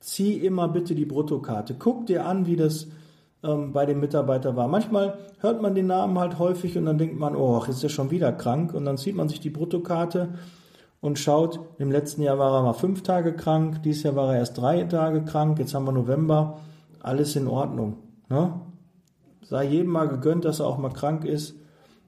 zieh 0.00 0.38
immer 0.38 0.68
bitte 0.68 0.94
die 0.94 1.04
Bruttokarte. 1.04 1.76
Guck 1.78 2.06
dir 2.06 2.24
an, 2.24 2.46
wie 2.46 2.56
das 2.56 2.88
ähm, 3.42 3.74
bei 3.74 3.84
dem 3.84 4.00
Mitarbeiter 4.00 4.56
war. 4.56 4.68
Manchmal 4.68 5.18
hört 5.40 5.60
man 5.60 5.74
den 5.74 5.86
Namen 5.86 6.18
halt 6.18 6.38
häufig 6.38 6.78
und 6.78 6.86
dann 6.86 6.96
denkt 6.96 7.18
man, 7.18 7.36
oh, 7.36 7.62
ist 7.68 7.84
er 7.84 7.90
schon 7.90 8.10
wieder 8.10 8.32
krank. 8.32 8.72
Und 8.72 8.86
dann 8.86 8.96
zieht 8.96 9.14
man 9.14 9.28
sich 9.28 9.40
die 9.40 9.50
Bruttokarte 9.50 10.30
und 11.00 11.18
schaut, 11.18 11.60
im 11.78 11.90
letzten 11.90 12.22
Jahr 12.22 12.38
war 12.38 12.54
er 12.54 12.62
mal 12.62 12.72
fünf 12.74 13.02
Tage 13.02 13.32
krank, 13.32 13.82
dieses 13.82 14.02
Jahr 14.02 14.16
war 14.16 14.32
er 14.32 14.40
erst 14.40 14.58
drei 14.58 14.84
Tage 14.84 15.24
krank, 15.24 15.58
jetzt 15.58 15.74
haben 15.74 15.86
wir 15.86 15.92
November, 15.92 16.58
alles 17.00 17.36
in 17.36 17.48
Ordnung. 17.48 17.96
Ne? 18.28 18.60
Sei 19.42 19.64
jedem 19.64 19.90
mal 19.90 20.08
gegönnt, 20.08 20.44
dass 20.44 20.60
er 20.60 20.66
auch 20.66 20.78
mal 20.78 20.90
krank 20.90 21.24
ist. 21.24 21.54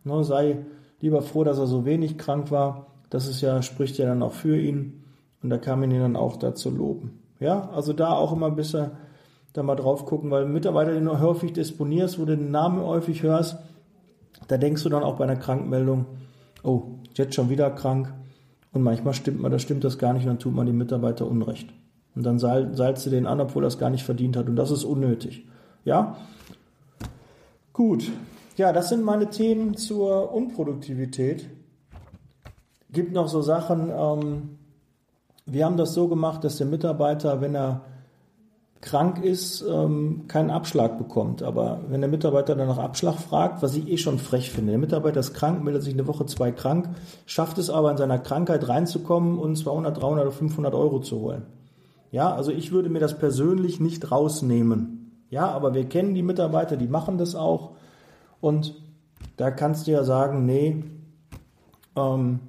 Ne? 0.05 0.23
Sei 0.25 0.65
lieber 1.01 1.23
froh, 1.23 1.45
dass 1.45 1.59
er 1.59 1.67
so 1.67 1.85
wenig 1.85 2.19
krank 2.19 2.51
war. 2.51 2.87
Das 3.11 3.27
ist 3.27 3.41
ja, 3.41 3.63
spricht 3.63 3.99
ja 3.99 4.07
dann 4.07 4.23
auch 4.23 4.33
für 4.33 4.59
ihn. 4.59 5.05
Und 5.43 5.51
da 5.51 5.59
kann 5.59 5.81
man 5.81 5.91
ihn 5.91 6.01
dann 6.01 6.17
auch 6.17 6.37
dazu 6.37 6.71
loben. 6.71 7.23
Ja, 7.41 7.71
also 7.71 7.93
da 7.93 8.13
auch 8.13 8.33
immer 8.33 8.47
ein 8.47 8.55
bisschen 8.55 8.93
da 9.53 9.63
mal 9.63 9.75
drauf 9.75 10.07
gucken, 10.07 10.31
weil 10.31 10.47
Mitarbeiter, 10.47 10.93
den 10.93 11.05
du 11.05 11.19
häufig 11.19 11.53
disponierst, 11.53 12.19
wo 12.19 12.25
du 12.25 12.37
den 12.37 12.51
Namen 12.51 12.81
häufig 12.81 13.23
hörst, 13.23 13.59
da 14.49 14.57
denkst 14.57 14.83
du 14.83 14.89
dann 14.89 15.03
auch 15.03 15.17
bei 15.17 15.25
einer 15.25 15.37
Krankmeldung, 15.37 16.07
oh, 16.63 16.83
jetzt 17.15 17.35
schon 17.35 17.51
wieder 17.51 17.71
krank. 17.71 18.15
Und 18.73 18.83
manchmal 18.83 19.15
stimmt 19.15 19.41
man, 19.41 19.53
da 19.53 19.59
stimmt 19.59 19.85
das 19.85 19.99
gar 19.99 20.13
nicht 20.13 20.23
und 20.23 20.29
dann 20.29 20.39
tut 20.39 20.55
man 20.55 20.67
dem 20.67 20.79
Mitarbeiter 20.79 21.27
Unrecht. 21.27 21.69
Und 22.15 22.25
dann 22.25 22.39
salzt 22.39 23.07
du 23.07 23.11
den 23.11 23.27
an, 23.27 23.41
obwohl 23.41 23.65
er 23.65 23.69
es 23.69 23.79
gar 23.79 23.91
nicht 23.91 24.05
verdient 24.05 24.37
hat. 24.37 24.47
Und 24.47 24.57
das 24.57 24.71
ist 24.71 24.85
unnötig. 24.85 25.47
Ja? 25.85 26.17
Gut. 27.73 28.11
Ja, 28.57 28.73
das 28.73 28.91
sind 28.91 29.03
meine 29.03 29.31
Themen 29.31 29.77
zur 29.77 30.33
Unproduktivität. 30.33 31.49
Gibt 32.91 33.13
noch 33.13 33.29
so 33.29 33.41
Sachen, 33.41 33.91
ähm, 33.91 34.59
wir 35.47 35.65
haben 35.65 35.77
das 35.77 35.95
so 35.95 36.09
gemacht, 36.09 36.45
dass 36.45 36.59
der 36.59 36.67
Mitarbeiter, 36.67 37.41
wenn 37.41 37.55
er 37.55 37.83
krank 38.83 39.25
ist, 39.25 39.63
ähm, 39.63 40.25
keinen 40.29 40.51
Abschlag 40.51 40.99
bekommt. 40.99 41.43
Aber 41.43 41.81
wenn 41.89 42.03
der 42.03 42.11
Mitarbeiter 42.11 42.55
dann 42.55 42.67
nach 42.67 42.79
Abschlag 42.79 43.15
fragt, 43.15 43.63
was 43.63 43.77
ich 43.77 43.89
eh 43.89 43.97
schon 43.97 44.19
frech 44.19 44.51
finde, 44.51 44.73
der 44.73 44.79
Mitarbeiter 44.79 45.21
ist 45.21 45.33
krank, 45.33 45.63
meldet 45.63 45.85
sich 45.85 45.95
eine 45.95 46.07
Woche 46.07 46.27
zwei 46.27 46.51
krank, 46.51 46.91
schafft 47.25 47.59
es 47.59 47.71
aber 47.71 47.93
in 47.93 47.97
seiner 47.97 48.19
Krankheit 48.19 48.69
reinzukommen 48.69 49.39
und 49.39 49.57
200, 49.57 49.97
300 50.03 50.27
oder 50.27 50.33
500 50.33 50.75
Euro 50.75 51.01
zu 51.01 51.21
holen. 51.21 51.47
Ja, 52.11 52.35
also 52.35 52.51
ich 52.51 52.73
würde 52.73 52.91
mir 52.91 52.99
das 52.99 53.19
persönlich 53.19 53.81
nicht 53.81 54.11
rausnehmen. 54.11 55.27
Ja, 55.31 55.49
aber 55.49 55.73
wir 55.73 55.89
kennen 55.89 56.15
die 56.15 56.23
Mitarbeiter, 56.23 56.77
die 56.77 56.89
machen 56.89 57.17
das 57.17 57.35
auch. 57.35 57.71
Und 58.41 58.75
da 59.37 59.51
kannst 59.51 59.87
du 59.87 59.93
ja 59.93 60.03
sagen, 60.03 60.45
nee, 60.45 60.85
ähm, 61.97 62.41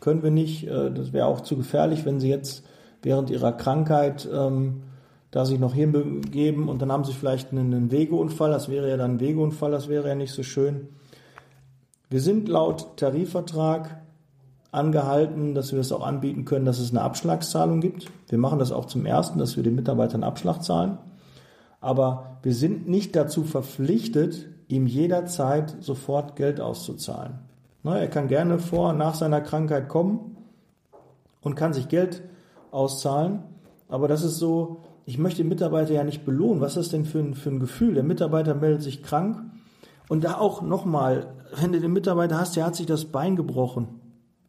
können 0.00 0.22
wir 0.22 0.30
nicht. 0.30 0.66
Äh, 0.66 0.90
das 0.90 1.12
wäre 1.12 1.26
auch 1.26 1.42
zu 1.42 1.56
gefährlich, 1.56 2.06
wenn 2.06 2.20
sie 2.20 2.30
jetzt 2.30 2.64
während 3.02 3.28
ihrer 3.28 3.52
Krankheit 3.52 4.26
ähm, 4.32 4.82
da 5.34 5.44
sich 5.44 5.58
noch 5.58 5.74
hinbegeben 5.74 6.68
und 6.68 6.80
dann 6.80 6.92
haben 6.92 7.02
sie 7.02 7.12
vielleicht 7.12 7.50
einen, 7.50 7.90
Wegeunfall, 7.90 8.52
das 8.52 8.68
wäre 8.68 8.88
ja 8.88 8.96
dann 8.96 9.16
ein 9.16 9.20
Wegeunfall, 9.20 9.72
das 9.72 9.88
wäre 9.88 10.06
ja 10.06 10.14
nicht 10.14 10.32
so 10.32 10.44
schön. 10.44 10.86
Wir 12.08 12.20
sind 12.20 12.48
laut 12.48 12.96
Tarifvertrag 12.98 14.00
angehalten, 14.70 15.56
dass 15.56 15.72
wir 15.72 15.78
das 15.78 15.90
auch 15.90 16.06
anbieten 16.06 16.44
können, 16.44 16.64
dass 16.64 16.78
es 16.78 16.92
eine 16.92 17.00
Abschlagszahlung 17.00 17.80
gibt. 17.80 18.12
Wir 18.28 18.38
machen 18.38 18.60
das 18.60 18.70
auch 18.70 18.84
zum 18.84 19.06
ersten, 19.06 19.40
dass 19.40 19.56
wir 19.56 19.64
den 19.64 19.74
Mitarbeitern 19.74 20.22
Abschlag 20.22 20.62
zahlen. 20.62 20.98
Aber 21.80 22.38
wir 22.44 22.54
sind 22.54 22.88
nicht 22.88 23.16
dazu 23.16 23.42
verpflichtet, 23.42 24.46
ihm 24.68 24.86
jederzeit 24.86 25.74
sofort 25.80 26.36
Geld 26.36 26.60
auszuzahlen. 26.60 27.40
Er 27.82 28.06
kann 28.06 28.28
gerne 28.28 28.60
vor, 28.60 28.92
nach 28.92 29.16
seiner 29.16 29.40
Krankheit 29.40 29.88
kommen 29.88 30.36
und 31.40 31.56
kann 31.56 31.72
sich 31.72 31.88
Geld 31.88 32.22
auszahlen. 32.70 33.42
Aber 33.88 34.06
das 34.06 34.22
ist 34.22 34.36
so, 34.36 34.78
ich 35.06 35.18
möchte 35.18 35.42
den 35.42 35.48
Mitarbeiter 35.48 35.92
ja 35.92 36.04
nicht 36.04 36.24
belohnen. 36.24 36.60
Was 36.60 36.72
ist 36.72 36.76
das 36.76 36.88
denn 36.90 37.04
für 37.04 37.18
ein, 37.18 37.34
für 37.34 37.50
ein 37.50 37.60
Gefühl? 37.60 37.94
Der 37.94 38.02
Mitarbeiter 38.02 38.54
meldet 38.54 38.82
sich 38.82 39.02
krank. 39.02 39.42
Und 40.08 40.24
da 40.24 40.38
auch 40.38 40.62
nochmal, 40.62 41.34
wenn 41.60 41.72
du 41.72 41.80
den 41.80 41.92
Mitarbeiter 41.92 42.38
hast, 42.38 42.56
der 42.56 42.64
hat 42.64 42.76
sich 42.76 42.86
das 42.86 43.06
Bein 43.06 43.36
gebrochen. 43.36 43.88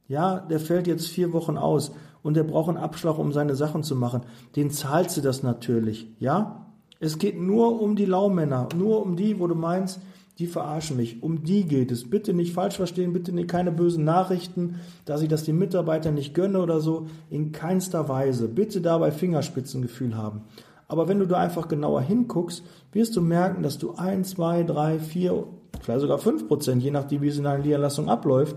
Ja, 0.08 0.40
der 0.40 0.60
fällt 0.60 0.88
jetzt 0.88 1.08
vier 1.08 1.34
Wochen 1.34 1.58
aus 1.58 1.92
und 2.22 2.36
der 2.36 2.44
braucht 2.44 2.70
einen 2.70 2.78
Abschlag, 2.78 3.18
um 3.18 3.32
seine 3.32 3.56
Sachen 3.56 3.84
zu 3.84 3.96
machen. 3.96 4.22
Den 4.56 4.70
zahlst 4.70 5.18
du 5.18 5.22
das 5.22 5.44
natürlich. 5.44 6.08
Ja? 6.20 6.68
Es 7.00 7.18
geht 7.18 7.40
nur 7.40 7.82
um 7.82 7.96
die 7.96 8.06
Laumänner, 8.06 8.70
nur 8.78 9.02
um 9.02 9.16
die, 9.16 9.40
wo 9.40 9.48
du 9.48 9.56
meinst, 9.56 10.00
die 10.38 10.48
verarschen 10.48 10.98
mich. 10.98 11.24
Um 11.24 11.44
die 11.44 11.66
geht 11.66 11.92
es. 11.92 12.10
Bitte 12.10 12.34
nicht 12.34 12.54
falsch 12.54 12.76
verstehen, 12.76 13.14
bitte 13.14 13.32
nicht 13.32 13.48
keine 13.48 13.72
bösen 13.72 14.04
Nachrichten, 14.04 14.80
dass 15.06 15.22
ich 15.22 15.30
das 15.30 15.44
den 15.44 15.58
Mitarbeitern 15.58 16.14
nicht 16.14 16.34
gönne 16.34 16.62
oder 16.62 16.82
so. 16.82 17.08
In 17.30 17.52
keinster 17.52 18.10
Weise. 18.10 18.48
Bitte 18.48 18.82
dabei 18.82 19.12
Fingerspitzengefühl 19.12 20.18
haben. 20.18 20.42
Aber 20.88 21.08
wenn 21.08 21.20
du 21.20 21.26
da 21.26 21.38
einfach 21.38 21.68
genauer 21.68 22.02
hinguckst, 22.02 22.64
wirst 22.92 23.16
du 23.16 23.22
merken, 23.22 23.64
dass 23.64 23.78
du 23.78 23.96
ein, 23.96 24.24
zwei, 24.24 24.64
drei, 24.64 25.00
vier, 25.00 25.46
vielleicht 25.82 26.02
sogar 26.02 26.20
fünf 26.20 26.48
Prozent, 26.48 26.84
je 26.84 26.92
nachdem, 26.92 27.22
wie 27.22 27.30
es 27.30 27.38
in 27.38 27.46
deiner 27.46 27.64
Niederlassung 27.64 28.10
abläuft, 28.10 28.56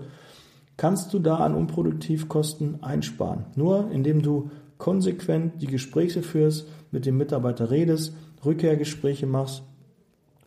kannst 0.76 1.14
du 1.14 1.18
da 1.18 1.36
an 1.36 1.54
Unproduktivkosten 1.54 2.82
einsparen. 2.82 3.46
Nur 3.56 3.90
indem 3.90 4.20
du 4.20 4.50
konsequent 4.76 5.62
die 5.62 5.66
Gespräche 5.66 6.22
führst, 6.22 6.68
mit 6.90 7.06
dem 7.06 7.16
Mitarbeiter 7.16 7.70
redest, 7.70 8.14
Rückkehrgespräche 8.44 9.26
machst 9.26 9.62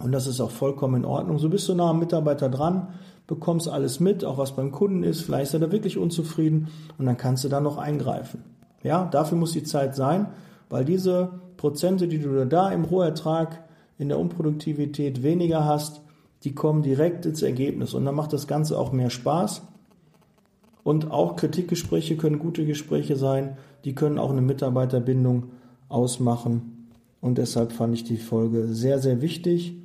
und 0.04 0.12
das 0.12 0.28
ist 0.28 0.42
auch 0.42 0.52
vollkommen 0.52 0.96
in 0.96 1.06
Ordnung. 1.06 1.40
So 1.40 1.50
bist 1.50 1.68
du 1.70 1.76
nah 1.76 1.90
am 1.90 2.00
Mitarbeiter 2.00 2.50
dran, 2.50 2.88
bekommst 3.28 3.70
alles 3.70 4.00
mit, 4.00 4.26
auch 4.26 4.38
was 4.38 4.56
beim 4.56 4.72
Kunden 4.72 5.04
ist. 5.04 5.22
Vielleicht 5.22 5.46
ist 5.46 5.54
er 5.54 5.60
da 5.62 5.72
wirklich 5.72 5.98
unzufrieden 5.98 6.68
und 6.98 7.06
dann 7.06 7.18
kannst 7.18 7.44
du 7.44 7.50
da 7.50 7.62
noch 7.62 7.78
eingreifen. 7.78 8.44
Ja, 8.84 9.06
dafür 9.06 9.38
muss 9.38 9.52
die 9.52 9.64
Zeit 9.64 9.96
sein, 9.96 10.28
weil 10.70 10.86
diese 10.86 11.30
Prozente, 11.58 12.08
die 12.08 12.20
du 12.20 12.46
da 12.46 12.72
im 12.72 12.84
Rohertrag 12.84 13.64
in 13.98 14.10
der 14.10 14.20
Unproduktivität 14.20 15.22
weniger 15.22 15.66
hast, 15.66 16.02
die 16.44 16.56
kommen 16.56 16.82
direkt 16.82 17.26
ins 17.26 17.44
Ergebnis 17.44 17.94
und 17.94 18.04
dann 18.06 18.16
macht 18.16 18.34
das 18.34 18.48
Ganze 18.48 18.78
auch 18.78 18.92
mehr 18.92 19.12
Spaß. 19.12 19.62
Und 20.84 21.12
auch 21.12 21.36
Kritikgespräche 21.36 22.18
können 22.18 22.40
gute 22.40 22.66
Gespräche 22.66 23.16
sein, 23.16 23.58
die 23.86 23.94
können 23.94 24.18
auch 24.18 24.32
eine 24.32 24.42
Mitarbeiterbindung 24.42 25.52
ausmachen. 25.90 26.88
Und 27.22 27.38
deshalb 27.38 27.72
fand 27.72 27.94
ich 27.94 28.04
die 28.04 28.18
Folge 28.18 28.68
sehr, 28.68 28.98
sehr 28.98 29.22
wichtig 29.22 29.76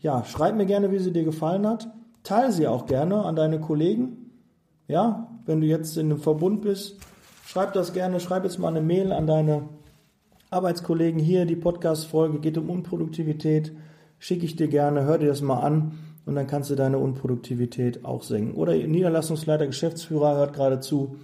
ja, 0.00 0.24
schreib 0.24 0.56
mir 0.56 0.66
gerne, 0.66 0.90
wie 0.90 0.98
sie 0.98 1.12
dir 1.12 1.24
gefallen 1.24 1.66
hat. 1.66 1.88
Teile 2.22 2.52
sie 2.52 2.66
auch 2.66 2.86
gerne 2.86 3.24
an 3.24 3.36
deine 3.36 3.60
Kollegen. 3.60 4.30
Ja, 4.88 5.28
wenn 5.46 5.60
du 5.60 5.66
jetzt 5.66 5.96
in 5.96 6.06
einem 6.06 6.20
Verbund 6.20 6.62
bist, 6.62 6.96
schreib 7.46 7.72
das 7.74 7.92
gerne. 7.92 8.20
Schreib 8.20 8.44
jetzt 8.44 8.58
mal 8.58 8.68
eine 8.68 8.80
Mail 8.80 9.12
an 9.12 9.26
deine 9.26 9.68
Arbeitskollegen 10.50 11.20
hier. 11.20 11.44
Die 11.44 11.56
Podcast-Folge 11.56 12.40
geht 12.40 12.58
um 12.58 12.70
Unproduktivität. 12.70 13.72
Schicke 14.18 14.44
ich 14.44 14.56
dir 14.56 14.68
gerne. 14.68 15.04
Hör 15.04 15.18
dir 15.18 15.28
das 15.28 15.42
mal 15.42 15.60
an 15.60 15.98
und 16.26 16.34
dann 16.34 16.46
kannst 16.46 16.70
du 16.70 16.74
deine 16.74 16.98
Unproduktivität 16.98 18.04
auch 18.04 18.22
senken. 18.22 18.54
Oder 18.54 18.74
Niederlassungsleiter, 18.74 19.66
Geschäftsführer 19.66 20.36
hört 20.36 20.54
gerade 20.54 20.80
zu. 20.80 21.16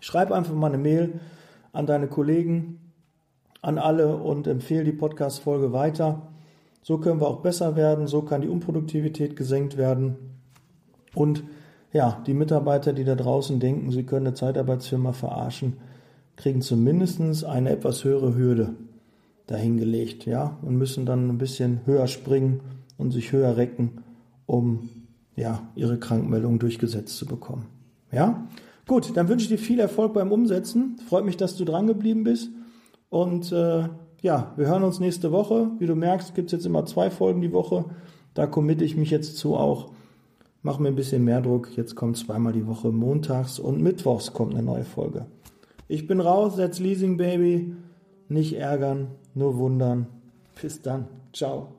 Schreib 0.00 0.32
einfach 0.32 0.54
mal 0.54 0.68
eine 0.68 0.78
Mail 0.78 1.20
an 1.72 1.86
deine 1.86 2.08
Kollegen, 2.08 2.92
an 3.62 3.78
alle 3.78 4.16
und 4.16 4.46
empfehle 4.46 4.84
die 4.84 4.92
Podcast-Folge 4.92 5.72
weiter. 5.72 6.22
So 6.86 6.98
können 6.98 7.20
wir 7.20 7.26
auch 7.26 7.40
besser 7.40 7.74
werden, 7.74 8.06
so 8.06 8.22
kann 8.22 8.42
die 8.42 8.48
Unproduktivität 8.48 9.34
gesenkt 9.34 9.76
werden. 9.76 10.14
Und 11.16 11.42
ja, 11.92 12.22
die 12.28 12.32
Mitarbeiter, 12.32 12.92
die 12.92 13.02
da 13.02 13.16
draußen 13.16 13.58
denken, 13.58 13.90
sie 13.90 14.04
können 14.04 14.28
eine 14.28 14.36
Zeitarbeitsfirma 14.36 15.10
verarschen, 15.10 15.78
kriegen 16.36 16.62
zumindest 16.62 17.44
eine 17.44 17.70
etwas 17.70 18.04
höhere 18.04 18.36
Hürde 18.36 18.76
dahingelegt, 19.48 20.26
ja, 20.26 20.58
und 20.62 20.76
müssen 20.76 21.06
dann 21.06 21.28
ein 21.28 21.38
bisschen 21.38 21.80
höher 21.86 22.06
springen 22.06 22.60
und 22.98 23.10
sich 23.10 23.32
höher 23.32 23.56
recken, 23.56 24.04
um 24.46 24.88
ja, 25.34 25.66
ihre 25.74 25.98
Krankmeldung 25.98 26.60
durchgesetzt 26.60 27.16
zu 27.16 27.26
bekommen. 27.26 27.66
Ja? 28.12 28.46
Gut, 28.86 29.16
dann 29.16 29.28
wünsche 29.28 29.46
ich 29.46 29.48
dir 29.48 29.58
viel 29.58 29.80
Erfolg 29.80 30.14
beim 30.14 30.30
Umsetzen. 30.30 30.98
Freut 31.08 31.24
mich, 31.24 31.36
dass 31.36 31.56
du 31.56 31.64
dran 31.64 31.88
geblieben 31.88 32.22
bist 32.22 32.48
und 33.08 33.50
äh, 33.50 33.88
ja, 34.22 34.52
wir 34.56 34.66
hören 34.66 34.82
uns 34.82 35.00
nächste 35.00 35.32
Woche. 35.32 35.70
Wie 35.78 35.86
du 35.86 35.94
merkst, 35.94 36.34
gibt 36.34 36.48
es 36.48 36.52
jetzt 36.52 36.66
immer 36.66 36.86
zwei 36.86 37.10
Folgen 37.10 37.40
die 37.40 37.52
Woche. 37.52 37.84
Da 38.34 38.46
committe 38.46 38.84
ich 38.84 38.96
mich 38.96 39.10
jetzt 39.10 39.36
zu 39.36 39.56
auch. 39.56 39.90
Mach 40.62 40.78
mir 40.78 40.88
ein 40.88 40.96
bisschen 40.96 41.24
mehr 41.24 41.40
Druck. 41.40 41.76
Jetzt 41.76 41.94
kommt 41.94 42.16
zweimal 42.16 42.52
die 42.52 42.66
Woche 42.66 42.90
montags 42.90 43.58
und 43.58 43.80
mittwochs 43.80 44.32
kommt 44.32 44.54
eine 44.54 44.62
neue 44.62 44.84
Folge. 44.84 45.26
Ich 45.88 46.06
bin 46.06 46.20
raus, 46.20 46.56
setz 46.56 46.80
Leasing 46.80 47.16
Baby. 47.16 47.74
Nicht 48.28 48.54
ärgern, 48.54 49.08
nur 49.34 49.58
wundern. 49.58 50.08
Bis 50.60 50.82
dann. 50.82 51.06
Ciao. 51.32 51.75